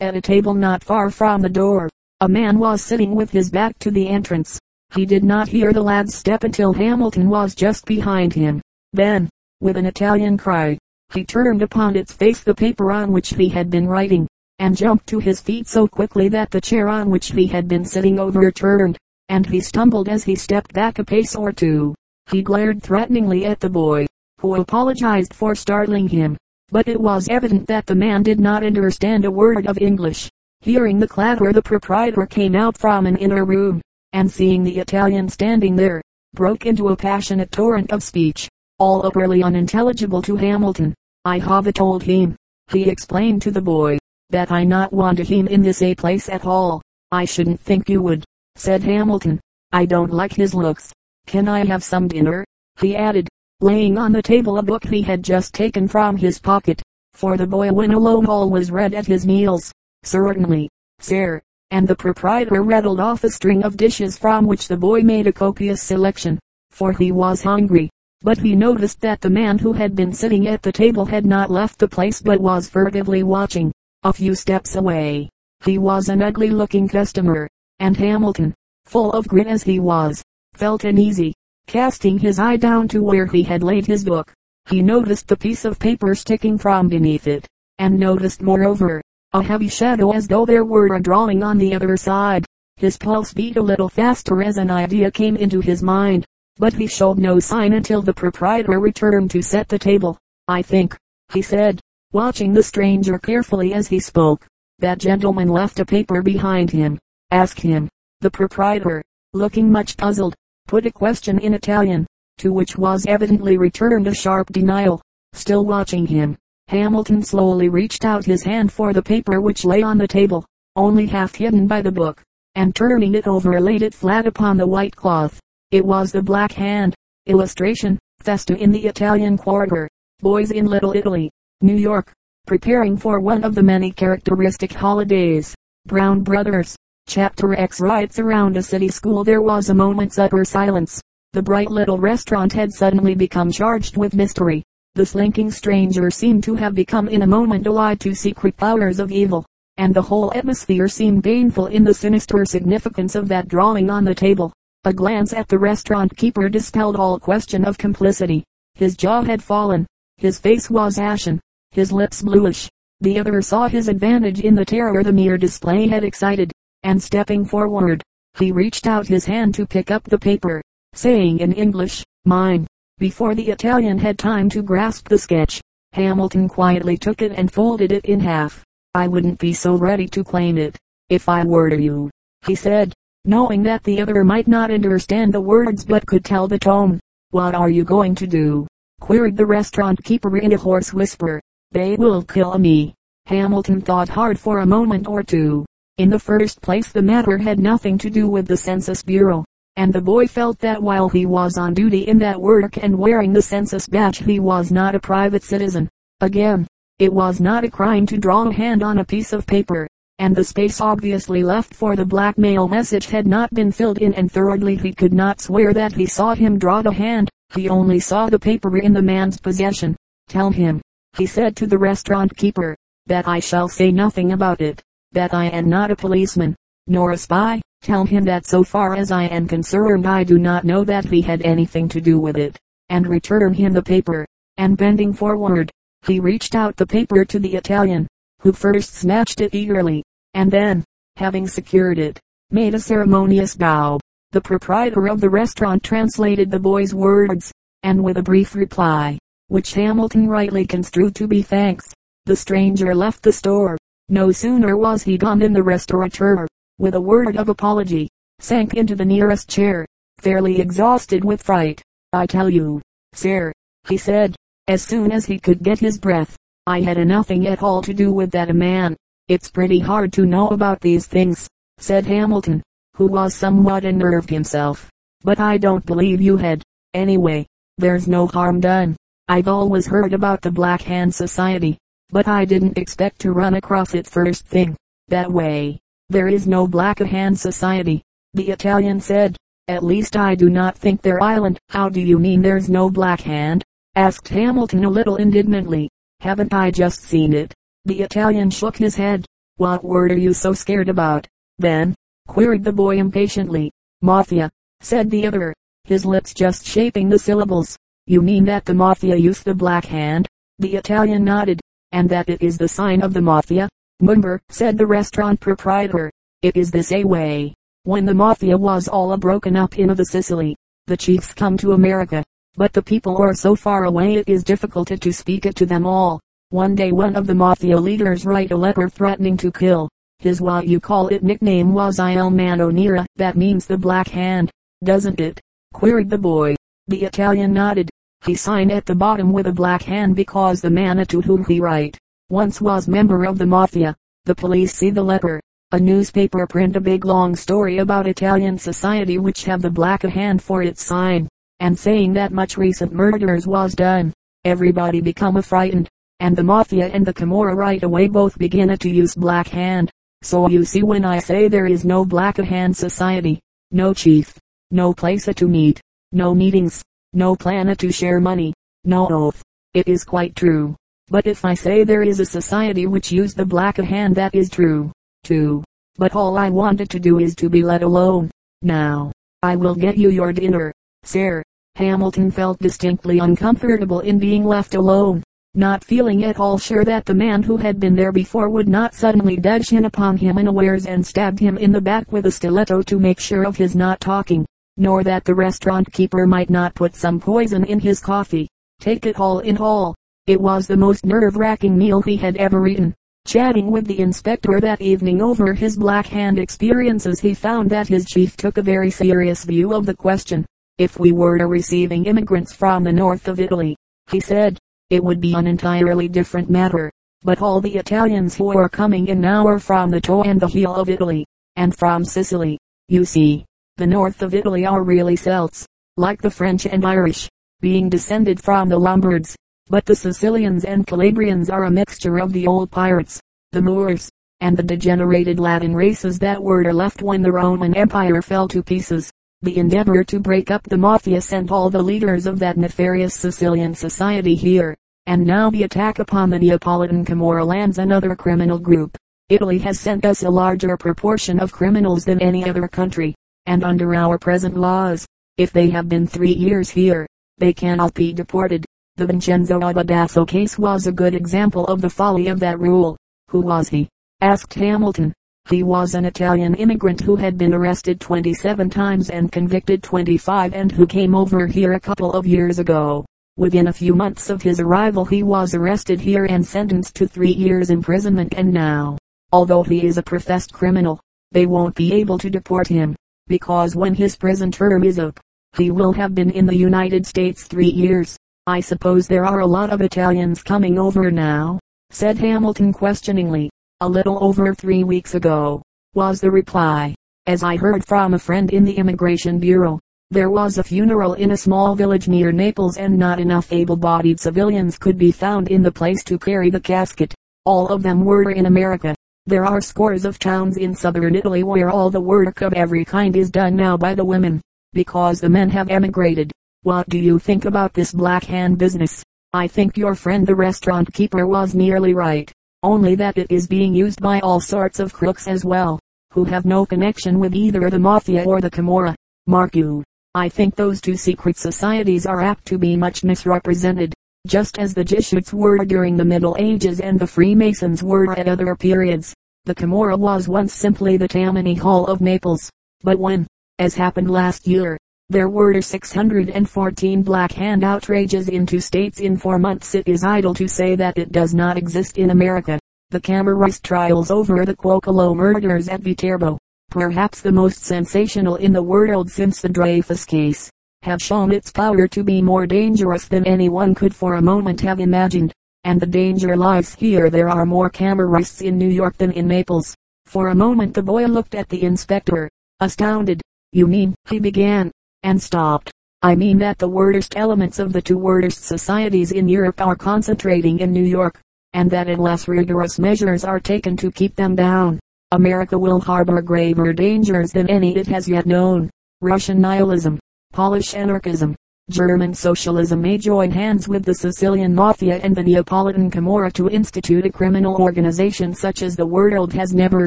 At 0.00 0.16
a 0.16 0.22
table 0.22 0.54
not 0.54 0.82
far 0.82 1.10
from 1.10 1.42
the 1.42 1.50
door, 1.50 1.90
a 2.20 2.28
man 2.28 2.58
was 2.58 2.80
sitting 2.80 3.14
with 3.14 3.30
his 3.30 3.50
back 3.50 3.78
to 3.80 3.90
the 3.90 4.08
entrance. 4.08 4.58
He 4.94 5.04
did 5.04 5.22
not 5.22 5.48
hear 5.48 5.72
the 5.72 5.82
lad's 5.82 6.14
step 6.14 6.44
until 6.44 6.72
Hamilton 6.72 7.28
was 7.28 7.54
just 7.54 7.84
behind 7.84 8.32
him. 8.32 8.62
Then, 8.92 9.28
with 9.60 9.76
an 9.76 9.86
Italian 9.86 10.38
cry, 10.38 10.78
he 11.12 11.24
turned 11.24 11.62
upon 11.62 11.94
its 11.94 12.12
face 12.12 12.42
the 12.42 12.54
paper 12.54 12.90
on 12.90 13.12
which 13.12 13.34
he 13.34 13.48
had 13.48 13.70
been 13.70 13.86
writing, 13.86 14.26
and 14.58 14.76
jumped 14.76 15.06
to 15.08 15.18
his 15.18 15.40
feet 15.40 15.66
so 15.66 15.86
quickly 15.86 16.28
that 16.30 16.50
the 16.50 16.60
chair 16.60 16.88
on 16.88 17.10
which 17.10 17.32
he 17.32 17.46
had 17.46 17.68
been 17.68 17.84
sitting 17.84 18.18
overturned, 18.18 18.96
and 19.28 19.46
he 19.46 19.60
stumbled 19.60 20.08
as 20.08 20.24
he 20.24 20.34
stepped 20.34 20.72
back 20.72 20.98
a 20.98 21.04
pace 21.04 21.36
or 21.36 21.52
two. 21.52 21.94
He 22.30 22.42
glared 22.42 22.82
threateningly 22.82 23.44
at 23.44 23.60
the 23.60 23.70
boy, 23.70 24.06
who 24.40 24.54
apologized 24.54 25.34
for 25.34 25.54
startling 25.54 26.08
him, 26.08 26.36
but 26.70 26.88
it 26.88 27.00
was 27.00 27.28
evident 27.28 27.66
that 27.68 27.86
the 27.86 27.94
man 27.94 28.22
did 28.22 28.40
not 28.40 28.64
understand 28.64 29.24
a 29.24 29.30
word 29.30 29.66
of 29.66 29.78
English. 29.78 30.30
Hearing 30.60 30.98
the 30.98 31.08
clatter 31.08 31.52
the 31.52 31.62
proprietor 31.62 32.26
came 32.26 32.54
out 32.54 32.76
from 32.76 33.06
an 33.06 33.16
inner 33.16 33.44
room, 33.44 33.80
and 34.12 34.30
seeing 34.30 34.64
the 34.64 34.78
Italian 34.78 35.28
standing 35.28 35.76
there, 35.76 36.02
broke 36.34 36.66
into 36.66 36.88
a 36.88 36.96
passionate 36.96 37.50
torrent 37.50 37.92
of 37.92 38.02
speech, 38.02 38.48
all 38.78 39.04
utterly 39.04 39.42
unintelligible 39.42 40.22
to 40.22 40.36
Hamilton. 40.36 40.94
I 41.24 41.38
have 41.38 41.72
told 41.72 42.02
him, 42.02 42.36
he 42.70 42.88
explained 42.88 43.42
to 43.42 43.50
the 43.50 43.62
boy, 43.62 43.98
that 44.30 44.52
I 44.52 44.64
not 44.64 44.92
want 44.92 45.18
him 45.18 45.48
in 45.48 45.62
this 45.62 45.82
a 45.82 45.94
place 45.94 46.28
at 46.28 46.44
all. 46.44 46.82
I 47.10 47.24
shouldn't 47.24 47.60
think 47.60 47.88
you 47.88 48.02
would, 48.02 48.24
said 48.56 48.82
Hamilton. 48.82 49.40
I 49.72 49.86
don't 49.86 50.12
like 50.12 50.32
his 50.32 50.54
looks. 50.54 50.92
Can 51.26 51.48
I 51.48 51.64
have 51.64 51.82
some 51.82 52.08
dinner? 52.08 52.44
He 52.80 52.94
added, 52.94 53.28
laying 53.60 53.98
on 53.98 54.12
the 54.12 54.22
table 54.22 54.58
a 54.58 54.62
book 54.62 54.84
he 54.84 55.02
had 55.02 55.22
just 55.22 55.54
taken 55.54 55.88
from 55.88 56.16
his 56.16 56.38
pocket, 56.38 56.82
for 57.14 57.36
the 57.36 57.46
boy 57.46 57.72
when 57.72 57.92
alone 57.92 58.26
always 58.26 58.70
read 58.70 58.94
at 58.94 59.06
his 59.06 59.26
meals. 59.26 59.72
Certainly, 60.04 60.68
sir, 61.00 61.42
and 61.70 61.86
the 61.86 61.96
proprietor 61.96 62.62
rattled 62.62 63.00
off 63.00 63.24
a 63.24 63.30
string 63.30 63.62
of 63.62 63.76
dishes 63.76 64.16
from 64.16 64.46
which 64.46 64.68
the 64.68 64.76
boy 64.76 65.02
made 65.02 65.26
a 65.26 65.32
copious 65.32 65.82
selection, 65.82 66.38
for 66.70 66.92
he 66.92 67.12
was 67.12 67.42
hungry. 67.42 67.90
But 68.22 68.38
he 68.38 68.56
noticed 68.56 69.00
that 69.02 69.20
the 69.20 69.30
man 69.30 69.58
who 69.58 69.72
had 69.72 69.94
been 69.94 70.12
sitting 70.12 70.48
at 70.48 70.62
the 70.62 70.72
table 70.72 71.04
had 71.04 71.24
not 71.24 71.50
left 71.50 71.78
the 71.78 71.86
place 71.86 72.20
but 72.20 72.40
was 72.40 72.68
furtively 72.68 73.22
watching, 73.22 73.72
a 74.02 74.12
few 74.12 74.34
steps 74.34 74.74
away. 74.74 75.28
He 75.64 75.78
was 75.78 76.08
an 76.08 76.22
ugly 76.22 76.50
looking 76.50 76.88
customer, 76.88 77.48
and 77.78 77.96
Hamilton, 77.96 78.54
full 78.86 79.12
of 79.12 79.28
grit 79.28 79.46
as 79.46 79.62
he 79.62 79.78
was, 79.78 80.22
felt 80.54 80.84
uneasy. 80.84 81.34
Casting 81.66 82.18
his 82.18 82.38
eye 82.38 82.56
down 82.56 82.88
to 82.88 83.02
where 83.02 83.26
he 83.26 83.42
had 83.42 83.62
laid 83.62 83.86
his 83.86 84.02
book, 84.02 84.32
he 84.70 84.82
noticed 84.82 85.28
the 85.28 85.36
piece 85.36 85.64
of 85.64 85.78
paper 85.78 86.14
sticking 86.14 86.56
from 86.56 86.88
beneath 86.88 87.26
it, 87.26 87.46
and 87.78 87.98
noticed 87.98 88.40
moreover, 88.40 89.02
a 89.34 89.42
heavy 89.42 89.68
shadow 89.68 90.12
as 90.12 90.26
though 90.26 90.46
there 90.46 90.64
were 90.64 90.94
a 90.94 91.02
drawing 91.02 91.42
on 91.42 91.58
the 91.58 91.74
other 91.74 91.98
side. 91.98 92.46
His 92.78 92.96
pulse 92.96 93.34
beat 93.34 93.58
a 93.58 93.62
little 93.62 93.88
faster 93.88 94.42
as 94.42 94.56
an 94.56 94.70
idea 94.70 95.10
came 95.10 95.36
into 95.36 95.60
his 95.60 95.82
mind, 95.82 96.24
but 96.56 96.72
he 96.72 96.86
showed 96.86 97.18
no 97.18 97.38
sign 97.38 97.74
until 97.74 98.00
the 98.00 98.14
proprietor 98.14 98.80
returned 98.80 99.30
to 99.32 99.42
set 99.42 99.68
the 99.68 99.78
table. 99.78 100.16
I 100.46 100.62
think, 100.62 100.96
he 101.34 101.42
said, 101.42 101.78
watching 102.12 102.54
the 102.54 102.62
stranger 102.62 103.18
carefully 103.18 103.74
as 103.74 103.88
he 103.88 104.00
spoke, 104.00 104.46
that 104.78 104.98
gentleman 104.98 105.48
left 105.48 105.78
a 105.78 105.84
paper 105.84 106.22
behind 106.22 106.70
him. 106.70 106.98
Ask 107.30 107.58
him. 107.58 107.90
The 108.22 108.30
proprietor, 108.30 109.02
looking 109.34 109.70
much 109.70 109.98
puzzled, 109.98 110.34
put 110.66 110.86
a 110.86 110.90
question 110.90 111.38
in 111.38 111.52
Italian, 111.52 112.06
to 112.38 112.50
which 112.50 112.78
was 112.78 113.04
evidently 113.06 113.58
returned 113.58 114.06
a 114.06 114.14
sharp 114.14 114.48
denial. 114.52 115.02
Still 115.34 115.66
watching 115.66 116.06
him, 116.06 116.38
Hamilton 116.68 117.22
slowly 117.22 117.70
reached 117.70 118.04
out 118.04 118.26
his 118.26 118.44
hand 118.44 118.70
for 118.70 118.92
the 118.92 119.02
paper 119.02 119.40
which 119.40 119.64
lay 119.64 119.82
on 119.82 119.96
the 119.96 120.06
table, 120.06 120.44
only 120.76 121.06
half 121.06 121.34
hidden 121.34 121.66
by 121.66 121.80
the 121.80 121.90
book, 121.90 122.22
and 122.56 122.76
turning 122.76 123.14
it 123.14 123.26
over 123.26 123.58
laid 123.58 123.80
it 123.80 123.94
flat 123.94 124.26
upon 124.26 124.58
the 124.58 124.66
white 124.66 124.94
cloth. 124.94 125.40
It 125.70 125.84
was 125.84 126.12
the 126.12 126.22
Black 126.22 126.52
Hand. 126.52 126.94
Illustration, 127.26 127.98
Festa 128.20 128.54
in 128.56 128.70
the 128.70 128.86
Italian 128.86 129.38
Quarter. 129.38 129.88
Boys 130.20 130.50
in 130.50 130.66
Little 130.66 130.94
Italy, 130.94 131.30
New 131.62 131.76
York, 131.76 132.12
preparing 132.46 132.96
for 132.96 133.18
one 133.18 133.44
of 133.44 133.54
the 133.54 133.62
many 133.62 133.90
characteristic 133.90 134.72
holidays. 134.72 135.54
Brown 135.86 136.22
Brothers. 136.22 136.76
Chapter 137.06 137.54
X 137.54 137.80
Riots 137.80 138.18
around 138.18 138.58
a 138.58 138.62
city 138.62 138.88
school 138.88 139.24
There 139.24 139.40
was 139.40 139.70
a 139.70 139.74
moment's 139.74 140.18
utter 140.18 140.44
silence. 140.44 141.00
The 141.32 141.42
bright 141.42 141.70
little 141.70 141.98
restaurant 141.98 142.52
had 142.52 142.72
suddenly 142.72 143.14
become 143.14 143.50
charged 143.50 143.96
with 143.96 144.14
mystery. 144.14 144.62
The 144.98 145.06
slinking 145.06 145.52
stranger 145.52 146.10
seemed 146.10 146.42
to 146.42 146.56
have 146.56 146.74
become 146.74 147.06
in 147.06 147.22
a 147.22 147.26
moment 147.28 147.68
allied 147.68 148.00
to 148.00 148.16
secret 148.16 148.56
powers 148.56 148.98
of 148.98 149.12
evil, 149.12 149.46
and 149.76 149.94
the 149.94 150.02
whole 150.02 150.32
atmosphere 150.34 150.88
seemed 150.88 151.22
baneful 151.22 151.66
in 151.66 151.84
the 151.84 151.94
sinister 151.94 152.44
significance 152.44 153.14
of 153.14 153.28
that 153.28 153.46
drawing 153.46 153.90
on 153.90 154.02
the 154.02 154.12
table. 154.12 154.52
A 154.82 154.92
glance 154.92 155.32
at 155.32 155.46
the 155.46 155.56
restaurant 155.56 156.16
keeper 156.16 156.48
dispelled 156.48 156.96
all 156.96 157.20
question 157.20 157.64
of 157.64 157.78
complicity. 157.78 158.42
His 158.74 158.96
jaw 158.96 159.22
had 159.22 159.40
fallen, 159.40 159.86
his 160.16 160.40
face 160.40 160.68
was 160.68 160.98
ashen, 160.98 161.40
his 161.70 161.92
lips 161.92 162.20
bluish. 162.20 162.68
The 163.00 163.20
other 163.20 163.40
saw 163.40 163.68
his 163.68 163.86
advantage 163.86 164.40
in 164.40 164.56
the 164.56 164.64
terror 164.64 165.04
the 165.04 165.12
mere 165.12 165.38
display 165.38 165.86
had 165.86 166.02
excited, 166.02 166.50
and 166.82 167.00
stepping 167.00 167.44
forward, 167.44 168.02
he 168.36 168.50
reached 168.50 168.88
out 168.88 169.06
his 169.06 169.26
hand 169.26 169.54
to 169.54 169.64
pick 169.64 169.92
up 169.92 170.02
the 170.02 170.18
paper, 170.18 170.60
saying 170.92 171.38
in 171.38 171.52
English, 171.52 172.02
mine. 172.24 172.66
Before 172.98 173.36
the 173.36 173.48
Italian 173.48 173.96
had 173.96 174.18
time 174.18 174.48
to 174.50 174.60
grasp 174.60 175.08
the 175.08 175.18
sketch, 175.18 175.60
Hamilton 175.92 176.48
quietly 176.48 176.96
took 176.96 177.22
it 177.22 177.30
and 177.30 177.52
folded 177.52 177.92
it 177.92 178.04
in 178.06 178.18
half. 178.18 178.64
I 178.92 179.06
wouldn't 179.06 179.38
be 179.38 179.52
so 179.52 179.76
ready 179.76 180.08
to 180.08 180.24
claim 180.24 180.58
it, 180.58 180.76
if 181.08 181.28
I 181.28 181.44
were 181.44 181.72
you, 181.72 182.10
he 182.44 182.56
said, 182.56 182.92
knowing 183.24 183.62
that 183.62 183.84
the 183.84 184.00
other 184.00 184.24
might 184.24 184.48
not 184.48 184.72
understand 184.72 185.32
the 185.32 185.40
words 185.40 185.84
but 185.84 186.06
could 186.06 186.24
tell 186.24 186.48
the 186.48 186.58
tone. 186.58 186.98
What 187.30 187.54
are 187.54 187.70
you 187.70 187.84
going 187.84 188.16
to 188.16 188.26
do? 188.26 188.66
queried 189.00 189.36
the 189.36 189.46
restaurant 189.46 190.02
keeper 190.02 190.36
in 190.36 190.52
a 190.52 190.56
hoarse 190.56 190.92
whisper. 190.92 191.40
They 191.70 191.94
will 191.94 192.24
kill 192.24 192.58
me. 192.58 192.94
Hamilton 193.26 193.80
thought 193.80 194.08
hard 194.08 194.40
for 194.40 194.58
a 194.58 194.66
moment 194.66 195.06
or 195.06 195.22
two. 195.22 195.64
In 195.98 196.10
the 196.10 196.18
first 196.18 196.60
place 196.62 196.90
the 196.90 197.02
matter 197.02 197.38
had 197.38 197.60
nothing 197.60 197.96
to 197.98 198.10
do 198.10 198.28
with 198.28 198.48
the 198.48 198.56
census 198.56 199.04
bureau 199.04 199.44
and 199.78 199.92
the 199.92 200.00
boy 200.00 200.26
felt 200.26 200.58
that 200.58 200.82
while 200.82 201.08
he 201.08 201.24
was 201.24 201.56
on 201.56 201.72
duty 201.72 202.08
in 202.08 202.18
that 202.18 202.40
work 202.40 202.76
and 202.78 202.98
wearing 202.98 203.32
the 203.32 203.40
census 203.40 203.86
badge 203.86 204.18
he 204.18 204.40
was 204.40 204.72
not 204.72 204.96
a 204.96 204.98
private 204.98 205.44
citizen. 205.44 205.88
Again, 206.20 206.66
it 206.98 207.12
was 207.12 207.40
not 207.40 207.62
a 207.62 207.70
crime 207.70 208.04
to 208.06 208.18
draw 208.18 208.42
a 208.48 208.52
hand 208.52 208.82
on 208.82 208.98
a 208.98 209.04
piece 209.04 209.32
of 209.32 209.46
paper, 209.46 209.86
and 210.18 210.34
the 210.34 210.42
space 210.42 210.80
obviously 210.80 211.44
left 211.44 211.72
for 211.72 211.94
the 211.94 212.04
blackmail 212.04 212.66
message 212.66 213.06
had 213.06 213.24
not 213.24 213.54
been 213.54 213.70
filled 213.70 213.98
in 213.98 214.12
and 214.14 214.32
thirdly 214.32 214.74
he 214.74 214.92
could 214.92 215.12
not 215.12 215.40
swear 215.40 215.72
that 215.72 215.92
he 215.92 216.06
saw 216.06 216.34
him 216.34 216.58
draw 216.58 216.82
the 216.82 216.90
hand, 216.90 217.30
he 217.54 217.68
only 217.68 218.00
saw 218.00 218.26
the 218.26 218.38
paper 218.38 218.78
in 218.78 218.92
the 218.92 219.00
man's 219.00 219.38
possession. 219.38 219.94
Tell 220.26 220.50
him, 220.50 220.82
he 221.16 221.24
said 221.24 221.54
to 221.54 221.68
the 221.68 221.78
restaurant 221.78 222.36
keeper, 222.36 222.74
that 223.06 223.28
I 223.28 223.38
shall 223.38 223.68
say 223.68 223.92
nothing 223.92 224.32
about 224.32 224.60
it, 224.60 224.82
that 225.12 225.32
I 225.32 225.46
am 225.50 225.68
not 225.68 225.92
a 225.92 225.96
policeman, 225.96 226.56
nor 226.88 227.12
a 227.12 227.16
spy, 227.16 227.60
Tell 227.82 228.04
him 228.04 228.24
that 228.24 228.46
so 228.46 228.62
far 228.62 228.94
as 228.94 229.10
I 229.10 229.24
am 229.24 229.48
concerned 229.48 230.06
I 230.06 230.24
do 230.24 230.38
not 230.38 230.64
know 230.64 230.84
that 230.84 231.06
he 231.06 231.22
had 231.22 231.42
anything 231.42 231.88
to 231.90 232.00
do 232.00 232.18
with 232.18 232.36
it, 232.36 232.58
and 232.88 233.06
return 233.06 233.54
him 233.54 233.72
the 233.72 233.82
paper. 233.82 234.26
And 234.56 234.76
bending 234.76 235.12
forward, 235.12 235.70
he 236.06 236.20
reached 236.20 236.54
out 236.54 236.76
the 236.76 236.86
paper 236.86 237.24
to 237.24 237.38
the 237.38 237.54
Italian, 237.54 238.08
who 238.40 238.52
first 238.52 238.94
snatched 238.94 239.40
it 239.40 239.54
eagerly, 239.54 240.02
and 240.34 240.50
then, 240.50 240.84
having 241.16 241.46
secured 241.46 241.98
it, 241.98 242.18
made 242.50 242.74
a 242.74 242.80
ceremonious 242.80 243.54
bow. 243.54 244.00
The 244.32 244.40
proprietor 244.40 245.08
of 245.08 245.20
the 245.20 245.30
restaurant 245.30 245.82
translated 245.82 246.50
the 246.50 246.58
boy's 246.58 246.94
words, 246.94 247.52
and 247.82 248.02
with 248.02 248.18
a 248.18 248.22
brief 248.22 248.54
reply, 248.54 249.18
which 249.46 249.74
Hamilton 249.74 250.28
rightly 250.28 250.66
construed 250.66 251.14
to 251.14 251.26
be 251.26 251.42
thanks, 251.42 251.94
the 252.26 252.36
stranger 252.36 252.94
left 252.94 253.22
the 253.22 253.32
store. 253.32 253.78
No 254.08 254.32
sooner 254.32 254.76
was 254.76 255.02
he 255.02 255.16
gone 255.16 255.38
than 255.38 255.52
the 255.52 255.62
restaurateur, 255.62 256.46
with 256.78 256.94
a 256.94 257.00
word 257.00 257.36
of 257.36 257.48
apology, 257.48 258.08
sank 258.38 258.74
into 258.74 258.94
the 258.94 259.04
nearest 259.04 259.48
chair, 259.48 259.86
fairly 260.18 260.60
exhausted 260.60 261.24
with 261.24 261.42
fright. 261.42 261.82
I 262.12 262.26
tell 262.26 262.48
you, 262.48 262.80
sir, 263.12 263.52
he 263.88 263.96
said, 263.96 264.36
as 264.68 264.82
soon 264.82 265.12
as 265.12 265.26
he 265.26 265.38
could 265.38 265.62
get 265.62 265.78
his 265.78 265.98
breath, 265.98 266.36
I 266.66 266.80
had 266.82 266.98
nothing 267.06 267.46
at 267.46 267.62
all 267.62 267.82
to 267.82 267.94
do 267.94 268.12
with 268.12 268.30
that 268.32 268.54
man. 268.54 268.96
It's 269.28 269.50
pretty 269.50 269.78
hard 269.78 270.12
to 270.14 270.26
know 270.26 270.48
about 270.48 270.80
these 270.80 271.06
things, 271.06 271.48
said 271.78 272.06
Hamilton, 272.06 272.62
who 272.94 273.06
was 273.06 273.34
somewhat 273.34 273.84
unnerved 273.84 274.30
himself. 274.30 274.90
But 275.22 275.40
I 275.40 275.58
don't 275.58 275.84
believe 275.84 276.20
you 276.20 276.36
had. 276.36 276.62
Anyway, 276.94 277.46
there's 277.76 278.06
no 278.06 278.26
harm 278.26 278.60
done. 278.60 278.96
I've 279.28 279.48
always 279.48 279.86
heard 279.86 280.12
about 280.12 280.42
the 280.42 280.50
Black 280.50 280.82
Hand 280.82 281.14
Society, 281.14 281.76
but 282.10 282.28
I 282.28 282.44
didn't 282.44 282.78
expect 282.78 283.20
to 283.20 283.32
run 283.32 283.54
across 283.54 283.94
it 283.94 284.06
first 284.06 284.46
thing, 284.46 284.76
that 285.08 285.30
way. 285.30 285.80
There 286.10 286.28
is 286.28 286.46
no 286.46 286.66
Black 286.66 287.00
Hand 287.00 287.38
Society, 287.38 288.02
the 288.32 288.50
Italian 288.50 288.98
said. 288.98 289.36
At 289.68 289.84
least 289.84 290.16
I 290.16 290.34
do 290.34 290.48
not 290.48 290.78
think 290.78 291.02
their 291.02 291.22
island. 291.22 291.58
How 291.68 291.90
do 291.90 292.00
you 292.00 292.18
mean 292.18 292.40
there's 292.40 292.70
no 292.70 292.88
Black 292.88 293.20
Hand? 293.20 293.62
asked 293.94 294.28
Hamilton 294.28 294.84
a 294.84 294.88
little 294.88 295.16
indignantly. 295.16 295.90
Haven't 296.20 296.54
I 296.54 296.70
just 296.70 297.02
seen 297.02 297.34
it? 297.34 297.52
The 297.84 298.00
Italian 298.00 298.48
shook 298.48 298.78
his 298.78 298.96
head. 298.96 299.26
What 299.56 299.84
word 299.84 300.10
are 300.10 300.18
you 300.18 300.32
so 300.32 300.54
scared 300.54 300.88
about, 300.88 301.26
then? 301.58 301.94
queried 302.26 302.64
the 302.64 302.72
boy 302.72 302.96
impatiently. 302.96 303.70
Mafia, 304.00 304.48
said 304.80 305.10
the 305.10 305.26
other, 305.26 305.52
his 305.84 306.06
lips 306.06 306.32
just 306.32 306.64
shaping 306.64 307.10
the 307.10 307.18
syllables. 307.18 307.76
You 308.06 308.22
mean 308.22 308.46
that 308.46 308.64
the 308.64 308.72
Mafia 308.72 309.16
use 309.16 309.42
the 309.42 309.54
black 309.54 309.84
hand? 309.84 310.26
The 310.58 310.76
Italian 310.76 311.22
nodded, 311.22 311.60
and 311.92 312.08
that 312.08 312.30
it 312.30 312.40
is 312.40 312.56
the 312.56 312.68
sign 312.68 313.02
of 313.02 313.12
the 313.12 313.20
Mafia? 313.20 313.68
Mumber, 314.00 314.40
said 314.48 314.78
the 314.78 314.86
restaurant 314.86 315.40
proprietor. 315.40 316.08
It 316.42 316.56
is 316.56 316.70
this 316.70 316.92
a 316.92 317.02
way. 317.02 317.52
When 317.82 318.04
the 318.04 318.14
Mafia 318.14 318.56
was 318.56 318.86
all 318.86 319.10
a 319.12 319.18
broken 319.18 319.56
up 319.56 319.76
in 319.76 319.88
the 319.92 320.04
Sicily, 320.04 320.54
the 320.86 320.96
chiefs 320.96 321.34
come 321.34 321.56
to 321.56 321.72
America, 321.72 322.22
but 322.54 322.72
the 322.72 322.82
people 322.82 323.16
are 323.16 323.34
so 323.34 323.56
far 323.56 323.84
away 323.84 324.14
it 324.14 324.28
is 324.28 324.44
difficult 324.44 324.86
to 324.88 325.12
speak 325.12 325.46
it 325.46 325.56
to 325.56 325.66
them 325.66 325.84
all. 325.84 326.20
One 326.50 326.76
day 326.76 326.92
one 326.92 327.16
of 327.16 327.26
the 327.26 327.34
Mafia 327.34 327.76
leaders 327.76 328.24
write 328.24 328.52
a 328.52 328.56
letter 328.56 328.88
threatening 328.88 329.36
to 329.38 329.50
kill. 329.50 329.88
His 330.20 330.40
what 330.40 330.68
you 330.68 330.78
call 330.78 331.08
it 331.08 331.24
nickname 331.24 331.74
was 331.74 331.98
Il 331.98 332.30
Mano 332.30 332.70
Nera, 332.70 333.04
that 333.16 333.36
means 333.36 333.66
the 333.66 333.76
black 333.76 334.06
hand, 334.06 334.48
doesn't 334.84 335.18
it? 335.18 335.40
queried 335.74 336.08
the 336.08 336.18
boy. 336.18 336.54
The 336.86 337.02
Italian 337.02 337.52
nodded. 337.52 337.90
He 338.24 338.36
signed 338.36 338.70
at 338.70 338.86
the 338.86 338.94
bottom 338.94 339.32
with 339.32 339.48
a 339.48 339.52
black 339.52 339.82
hand 339.82 340.14
because 340.14 340.60
the 340.60 340.70
man 340.70 341.04
to 341.04 341.20
whom 341.20 341.44
he 341.44 341.58
write, 341.60 341.98
once 342.30 342.60
was 342.60 342.88
member 342.88 343.24
of 343.24 343.38
the 343.38 343.46
Mafia. 343.46 343.96
The 344.24 344.34
police 344.34 344.74
see 344.74 344.90
the 344.90 345.02
letter. 345.02 345.40
A 345.72 345.78
newspaper 345.80 346.46
print 346.46 346.76
a 346.76 346.80
big 346.80 347.04
long 347.04 347.36
story 347.36 347.78
about 347.78 348.06
Italian 348.06 348.58
society 348.58 349.18
which 349.18 349.44
have 349.44 349.62
the 349.62 349.70
black 349.70 350.02
hand 350.02 350.42
for 350.42 350.62
its 350.62 350.82
sign, 350.82 351.28
and 351.60 351.78
saying 351.78 352.12
that 352.14 352.32
much 352.32 352.56
recent 352.56 352.92
murders 352.92 353.46
was 353.46 353.74
done. 353.74 354.12
Everybody 354.44 355.00
become 355.00 355.36
a 355.36 355.42
frightened 355.42 355.88
and 356.20 356.36
the 356.36 356.42
Mafia 356.42 356.88
and 356.88 357.06
the 357.06 357.14
Camorra 357.14 357.54
right 357.54 357.82
away 357.82 358.08
both 358.08 358.38
begin 358.38 358.76
to 358.76 358.90
use 358.90 359.14
Black 359.14 359.48
Hand. 359.48 359.90
So 360.22 360.48
you 360.48 360.64
see 360.64 360.82
when 360.82 361.04
I 361.04 361.20
say 361.20 361.48
there 361.48 361.66
is 361.66 361.84
no 361.84 362.04
Black 362.04 362.38
Hand 362.38 362.76
Society, 362.76 363.40
no 363.70 363.94
chief, 363.94 364.36
no 364.70 364.92
place 364.92 365.26
to 365.26 365.48
meet, 365.48 365.80
no 366.10 366.34
meetings, 366.34 366.82
no 367.12 367.36
plan 367.36 367.74
to 367.74 367.92
share 367.92 368.20
money, 368.20 368.52
no 368.84 369.06
oath, 369.08 369.42
it 369.74 369.86
is 369.86 370.04
quite 370.04 370.34
true. 370.34 370.74
But 371.10 371.26
if 371.26 371.44
I 371.44 371.54
say 371.54 371.84
there 371.84 372.02
is 372.02 372.20
a 372.20 372.26
society 372.26 372.86
which 372.86 373.12
use 373.12 373.34
the 373.34 373.46
Black 373.46 373.76
Hand 373.78 374.14
that 374.16 374.34
is 374.34 374.50
true, 374.50 374.92
too. 375.24 375.64
But 375.96 376.14
all 376.14 376.36
I 376.36 376.50
wanted 376.50 376.90
to 376.90 377.00
do 377.00 377.18
is 377.18 377.34
to 377.36 377.48
be 377.48 377.62
let 377.62 377.82
alone. 377.82 378.30
Now, 378.62 379.12
I 379.42 379.56
will 379.56 379.74
get 379.74 379.96
you 379.96 380.10
your 380.10 380.32
dinner, 380.32 380.72
sir. 381.04 381.42
Hamilton 381.76 382.30
felt 382.30 382.58
distinctly 382.58 383.18
uncomfortable 383.18 384.00
in 384.00 384.18
being 384.18 384.44
left 384.44 384.74
alone 384.74 385.22
not 385.58 385.82
feeling 385.82 386.24
at 386.24 386.38
all 386.38 386.56
sure 386.56 386.84
that 386.84 387.04
the 387.04 387.12
man 387.12 387.42
who 387.42 387.56
had 387.56 387.80
been 387.80 387.96
there 387.96 388.12
before 388.12 388.48
would 388.48 388.68
not 388.68 388.94
suddenly 388.94 389.36
dash 389.36 389.72
in 389.72 389.86
upon 389.86 390.16
him 390.16 390.38
unawares 390.38 390.86
and 390.86 391.04
stab 391.04 391.36
him 391.38 391.58
in 391.58 391.72
the 391.72 391.80
back 391.80 392.12
with 392.12 392.26
a 392.26 392.30
stiletto 392.30 392.80
to 392.80 393.00
make 393.00 393.18
sure 393.18 393.44
of 393.44 393.56
his 393.56 393.74
not 393.74 393.98
talking, 393.98 394.46
nor 394.76 395.02
that 395.02 395.24
the 395.24 395.34
restaurant 395.34 395.92
keeper 395.92 396.28
might 396.28 396.48
not 396.48 396.76
put 396.76 396.94
some 396.94 397.18
poison 397.18 397.64
in 397.64 397.80
his 397.80 397.98
coffee. 397.98 398.46
Take 398.78 399.04
it 399.04 399.18
all 399.18 399.40
in 399.40 399.56
all, 399.56 399.96
it 400.28 400.40
was 400.40 400.66
the 400.66 400.76
most 400.76 401.06
nerve-wracking 401.06 401.76
meal 401.76 402.02
he 402.02 402.16
had 402.16 402.36
ever 402.36 402.66
eaten. 402.66 402.94
Chatting 403.26 403.70
with 403.70 403.86
the 403.86 404.00
inspector 404.00 404.60
that 404.60 404.80
evening 404.80 405.22
over 405.22 405.54
his 405.54 405.76
black 405.76 406.06
hand 406.06 406.38
experiences 406.38 407.20
he 407.20 407.34
found 407.34 407.70
that 407.70 407.88
his 407.88 408.04
chief 408.04 408.36
took 408.36 408.58
a 408.58 408.62
very 408.62 408.90
serious 408.90 409.44
view 409.44 409.72
of 409.72 409.86
the 409.86 409.96
question. 409.96 410.44
If 410.76 410.98
we 410.98 411.12
were 411.12 411.38
to 411.38 411.46
receiving 411.46 412.04
immigrants 412.04 412.52
from 412.52 412.84
the 412.84 412.92
north 412.92 413.26
of 413.26 413.40
Italy, 413.40 413.76
he 414.10 414.20
said, 414.20 414.58
it 414.90 415.02
would 415.02 415.20
be 415.20 415.34
an 415.34 415.46
entirely 415.46 416.08
different 416.08 416.48
matter. 416.48 416.90
But 417.22 417.42
all 417.42 417.60
the 417.60 417.76
Italians 417.76 418.36
who 418.36 418.56
are 418.56 418.68
coming 418.68 419.08
in 419.08 419.20
now 419.20 419.46
are 419.46 419.58
from 419.58 419.90
the 419.90 420.00
toe 420.00 420.22
and 420.22 420.38
the 420.38 420.46
heel 420.46 420.74
of 420.74 420.88
Italy, 420.88 421.26
and 421.56 421.76
from 421.76 422.04
Sicily. 422.04 422.58
You 422.88 423.04
see, 423.04 423.44
the 423.76 423.86
north 423.86 424.22
of 424.22 424.34
Italy 424.34 424.64
are 424.64 424.82
really 424.82 425.16
Celts, 425.16 425.66
like 425.96 426.22
the 426.22 426.30
French 426.30 426.64
and 426.66 426.84
Irish, 426.84 427.28
being 427.60 427.88
descended 427.88 428.40
from 428.42 428.68
the 428.68 428.78
Lombards. 428.78 429.36
But 429.70 429.84
the 429.84 429.94
Sicilians 429.94 430.64
and 430.64 430.86
Calabrians 430.86 431.50
are 431.50 431.64
a 431.64 431.70
mixture 431.70 432.18
of 432.18 432.32
the 432.32 432.46
old 432.46 432.70
pirates, 432.70 433.20
the 433.52 433.60
Moors, 433.60 434.10
and 434.40 434.56
the 434.56 434.62
degenerated 434.62 435.38
Latin 435.38 435.74
races 435.74 436.18
that 436.20 436.42
were 436.42 436.72
left 436.72 437.02
when 437.02 437.20
the 437.20 437.32
Roman 437.32 437.74
Empire 437.74 438.22
fell 438.22 438.48
to 438.48 438.62
pieces. 438.62 439.10
The 439.42 439.58
endeavor 439.58 440.02
to 440.04 440.20
break 440.20 440.50
up 440.50 440.62
the 440.62 440.78
mafia 440.78 441.20
sent 441.20 441.50
all 441.50 441.68
the 441.68 441.82
leaders 441.82 442.26
of 442.26 442.38
that 442.38 442.56
nefarious 442.56 443.14
Sicilian 443.14 443.74
society 443.74 444.34
here. 444.34 444.74
And 445.06 445.26
now 445.26 445.50
the 445.50 445.64
attack 445.64 445.98
upon 445.98 446.30
the 446.30 446.38
Neapolitan 446.38 447.04
Camorra 447.04 447.44
lands 447.44 447.76
another 447.76 448.16
criminal 448.16 448.58
group. 448.58 448.96
Italy 449.28 449.58
has 449.58 449.78
sent 449.78 450.06
us 450.06 450.22
a 450.22 450.30
larger 450.30 450.78
proportion 450.78 451.38
of 451.40 451.52
criminals 451.52 452.06
than 452.06 452.22
any 452.22 452.48
other 452.48 452.68
country. 452.68 453.14
And 453.44 453.62
under 453.62 453.94
our 453.94 454.18
present 454.18 454.56
laws, 454.56 455.06
if 455.36 455.52
they 455.52 455.68
have 455.70 455.90
been 455.90 456.06
three 456.06 456.32
years 456.32 456.70
here, 456.70 457.06
they 457.36 457.52
cannot 457.52 457.92
be 457.92 458.14
deported. 458.14 458.64
The 458.98 459.06
Vincenzo 459.06 459.60
Abadasso 459.60 460.26
case 460.26 460.58
was 460.58 460.88
a 460.88 460.92
good 460.92 461.14
example 461.14 461.64
of 461.66 461.80
the 461.80 461.88
folly 461.88 462.26
of 462.26 462.40
that 462.40 462.58
rule. 462.58 462.96
Who 463.28 463.40
was 463.40 463.68
he? 463.68 463.88
asked 464.22 464.52
Hamilton. 464.54 465.14
He 465.48 465.62
was 465.62 465.94
an 465.94 466.04
Italian 466.04 466.56
immigrant 466.56 467.02
who 467.02 467.14
had 467.14 467.38
been 467.38 467.54
arrested 467.54 468.00
27 468.00 468.68
times 468.68 469.08
and 469.08 469.30
convicted 469.30 469.84
25 469.84 470.52
and 470.52 470.72
who 470.72 470.84
came 470.84 471.14
over 471.14 471.46
here 471.46 471.74
a 471.74 471.80
couple 471.80 472.12
of 472.12 472.26
years 472.26 472.58
ago. 472.58 473.06
Within 473.36 473.68
a 473.68 473.72
few 473.72 473.94
months 473.94 474.30
of 474.30 474.42
his 474.42 474.58
arrival 474.58 475.04
he 475.04 475.22
was 475.22 475.54
arrested 475.54 476.00
here 476.00 476.24
and 476.24 476.44
sentenced 476.44 476.96
to 476.96 477.06
three 477.06 477.30
years 477.30 477.70
imprisonment 477.70 478.34
and 478.36 478.52
now, 478.52 478.98
although 479.30 479.62
he 479.62 479.86
is 479.86 479.98
a 479.98 480.02
professed 480.02 480.52
criminal, 480.52 480.98
they 481.30 481.46
won't 481.46 481.76
be 481.76 481.94
able 481.94 482.18
to 482.18 482.28
deport 482.28 482.66
him, 482.66 482.96
because 483.28 483.76
when 483.76 483.94
his 483.94 484.16
prison 484.16 484.50
term 484.50 484.82
is 484.82 484.98
up, 484.98 485.20
he 485.56 485.70
will 485.70 485.92
have 485.92 486.16
been 486.16 486.30
in 486.30 486.46
the 486.46 486.56
United 486.56 487.06
States 487.06 487.44
three 487.44 487.70
years. 487.70 488.18
I 488.48 488.60
suppose 488.60 489.06
there 489.06 489.26
are 489.26 489.40
a 489.40 489.46
lot 489.46 489.68
of 489.68 489.82
Italians 489.82 490.42
coming 490.42 490.78
over 490.78 491.10
now, 491.10 491.58
said 491.90 492.16
Hamilton 492.16 492.72
questioningly 492.72 493.50
a 493.82 493.86
little 493.86 494.24
over 494.24 494.54
three 494.54 494.84
weeks 494.84 495.14
ago, 495.14 495.60
was 495.92 496.18
the 496.22 496.30
reply. 496.30 496.94
As 497.26 497.42
I 497.42 497.56
heard 497.56 497.86
from 497.86 498.14
a 498.14 498.18
friend 498.18 498.50
in 498.50 498.64
the 498.64 498.72
Immigration 498.72 499.38
Bureau, 499.38 499.78
there 500.10 500.30
was 500.30 500.56
a 500.56 500.64
funeral 500.64 501.12
in 501.12 501.32
a 501.32 501.36
small 501.36 501.74
village 501.74 502.08
near 502.08 502.32
Naples 502.32 502.78
and 502.78 502.96
not 502.96 503.20
enough 503.20 503.52
able-bodied 503.52 504.18
civilians 504.18 504.78
could 504.78 504.96
be 504.96 505.12
found 505.12 505.48
in 505.48 505.62
the 505.62 505.70
place 505.70 506.02
to 506.04 506.18
carry 506.18 506.48
the 506.48 506.58
casket. 506.58 507.12
All 507.44 507.68
of 507.68 507.82
them 507.82 508.02
were 508.02 508.30
in 508.30 508.46
America. 508.46 508.94
There 509.26 509.44
are 509.44 509.60
scores 509.60 510.06
of 510.06 510.18
towns 510.18 510.56
in 510.56 510.74
southern 510.74 511.14
Italy 511.14 511.42
where 511.42 511.68
all 511.68 511.90
the 511.90 512.00
work 512.00 512.40
of 512.40 512.54
every 512.54 512.86
kind 512.86 513.14
is 513.14 513.30
done 513.30 513.54
now 513.56 513.76
by 513.76 513.94
the 513.94 514.06
women, 514.06 514.40
because 514.72 515.20
the 515.20 515.28
men 515.28 515.50
have 515.50 515.68
emigrated. 515.68 516.32
What 516.62 516.88
do 516.88 516.98
you 516.98 517.18
think 517.18 517.44
about 517.44 517.74
this 517.74 517.92
black 517.92 518.24
hand 518.24 518.58
business? 518.58 519.02
I 519.32 519.46
think 519.46 519.76
your 519.76 519.94
friend 519.94 520.26
the 520.26 520.34
restaurant 520.34 520.92
keeper 520.92 521.26
was 521.26 521.54
nearly 521.54 521.94
right 521.94 522.32
only 522.64 522.96
that 522.96 523.16
it 523.16 523.30
is 523.30 523.46
being 523.46 523.72
used 523.72 524.00
by 524.00 524.18
all 524.20 524.40
sorts 524.40 524.80
of 524.80 524.92
crooks 524.92 525.28
as 525.28 525.44
well, 525.44 525.78
who 526.12 526.24
have 526.24 526.44
no 526.44 526.66
connection 526.66 527.20
with 527.20 527.34
either 527.34 527.70
the 527.70 527.78
Mafia 527.78 528.24
or 528.24 528.40
the 528.40 528.50
Camorra. 528.50 528.96
Mark 529.28 529.54
you, 529.54 529.84
I 530.14 530.28
think 530.28 530.56
those 530.56 530.80
two 530.80 530.96
secret 530.96 531.36
societies 531.36 532.04
are 532.04 532.20
apt 532.20 532.46
to 532.46 532.58
be 532.58 532.76
much 532.76 533.04
misrepresented, 533.04 533.94
just 534.26 534.58
as 534.58 534.74
the 534.74 534.82
Jesuits 534.82 535.32
were 535.32 535.64
during 535.64 535.96
the 535.96 536.04
Middle 536.04 536.36
Ages 536.40 536.80
and 536.80 536.98
the 536.98 537.06
Freemasons 537.06 537.84
were 537.84 538.12
at 538.18 538.26
other 538.26 538.56
periods. 538.56 539.14
The 539.44 539.54
Camorra 539.54 539.96
was 539.96 540.28
once 540.28 540.52
simply 540.52 540.96
the 540.96 541.06
Tammany 541.06 541.54
Hall 541.54 541.86
of 541.86 542.00
Naples, 542.00 542.50
but 542.82 542.98
when, 542.98 543.24
as 543.60 543.76
happened 543.76 544.10
last 544.10 544.48
year, 544.48 544.76
there 545.10 545.30
were 545.30 545.58
614 545.58 547.02
Black 547.02 547.32
Hand 547.32 547.64
outrages 547.64 548.28
in 548.28 548.44
two 548.44 548.60
states 548.60 549.00
in 549.00 549.16
four 549.16 549.38
months. 549.38 549.74
It 549.74 549.88
is 549.88 550.04
idle 550.04 550.34
to 550.34 550.46
say 550.46 550.76
that 550.76 550.98
it 550.98 551.12
does 551.12 551.32
not 551.32 551.56
exist 551.56 551.96
in 551.96 552.10
America. 552.10 552.58
The 552.90 553.00
Camorrist 553.00 553.62
trials 553.62 554.10
over 554.10 554.44
the 554.44 554.54
Cuocolo 554.54 555.16
murders 555.16 555.70
at 555.70 555.80
Viterbo, 555.80 556.36
perhaps 556.70 557.22
the 557.22 557.32
most 557.32 557.64
sensational 557.64 558.36
in 558.36 558.52
the 558.52 558.62
world 558.62 559.10
since 559.10 559.40
the 559.40 559.48
Dreyfus 559.48 560.04
case, 560.04 560.50
have 560.82 561.00
shown 561.00 561.32
its 561.32 561.50
power 561.50 561.88
to 561.88 562.04
be 562.04 562.20
more 562.20 562.46
dangerous 562.46 563.08
than 563.08 563.26
anyone 563.26 563.74
could 563.74 563.94
for 563.94 564.16
a 564.16 564.22
moment 564.22 564.60
have 564.60 564.78
imagined. 564.78 565.32
And 565.64 565.80
the 565.80 565.86
danger 565.86 566.36
lies 566.36 566.74
here. 566.74 567.08
There 567.08 567.30
are 567.30 567.46
more 567.46 567.70
Camorrists 567.70 568.42
in 568.42 568.58
New 568.58 568.68
York 568.68 568.98
than 568.98 569.12
in 569.12 569.26
Naples. 569.26 569.74
For 570.04 570.28
a 570.28 570.34
moment 570.34 570.74
the 570.74 570.82
boy 570.82 571.06
looked 571.06 571.34
at 571.34 571.48
the 571.48 571.62
inspector, 571.62 572.28
astounded. 572.60 573.22
You 573.52 573.66
mean, 573.66 573.94
he 574.10 574.20
began, 574.20 574.70
and 575.02 575.20
stopped. 575.20 575.70
I 576.02 576.14
mean 576.14 576.38
that 576.38 576.58
the 576.58 576.68
worst 576.68 577.16
elements 577.16 577.58
of 577.58 577.72
the 577.72 577.82
two 577.82 577.98
worst 577.98 578.44
societies 578.44 579.12
in 579.12 579.28
Europe 579.28 579.60
are 579.60 579.74
concentrating 579.74 580.60
in 580.60 580.72
New 580.72 580.84
York, 580.84 581.20
and 581.54 581.70
that 581.70 581.88
unless 581.88 582.28
rigorous 582.28 582.78
measures 582.78 583.24
are 583.24 583.40
taken 583.40 583.76
to 583.78 583.90
keep 583.90 584.14
them 584.14 584.36
down, 584.36 584.78
America 585.10 585.58
will 585.58 585.80
harbor 585.80 586.22
graver 586.22 586.72
dangers 586.72 587.32
than 587.32 587.48
any 587.48 587.76
it 587.76 587.86
has 587.86 588.08
yet 588.08 588.26
known. 588.26 588.70
Russian 589.00 589.40
nihilism, 589.40 589.98
Polish 590.32 590.74
anarchism, 590.74 591.34
German 591.70 592.14
socialism 592.14 592.80
may 592.80 592.96
join 592.96 593.30
hands 593.30 593.68
with 593.68 593.84
the 593.84 593.94
Sicilian 593.94 594.54
Mafia 594.54 595.00
and 595.02 595.14
the 595.14 595.22
Neapolitan 595.22 595.90
Camorra 595.90 596.30
to 596.32 596.48
institute 596.48 597.04
a 597.04 597.10
criminal 597.10 597.56
organization 597.56 598.34
such 598.34 598.62
as 598.62 598.74
the 598.74 598.86
world 598.86 599.32
has 599.32 599.52
never 599.52 599.86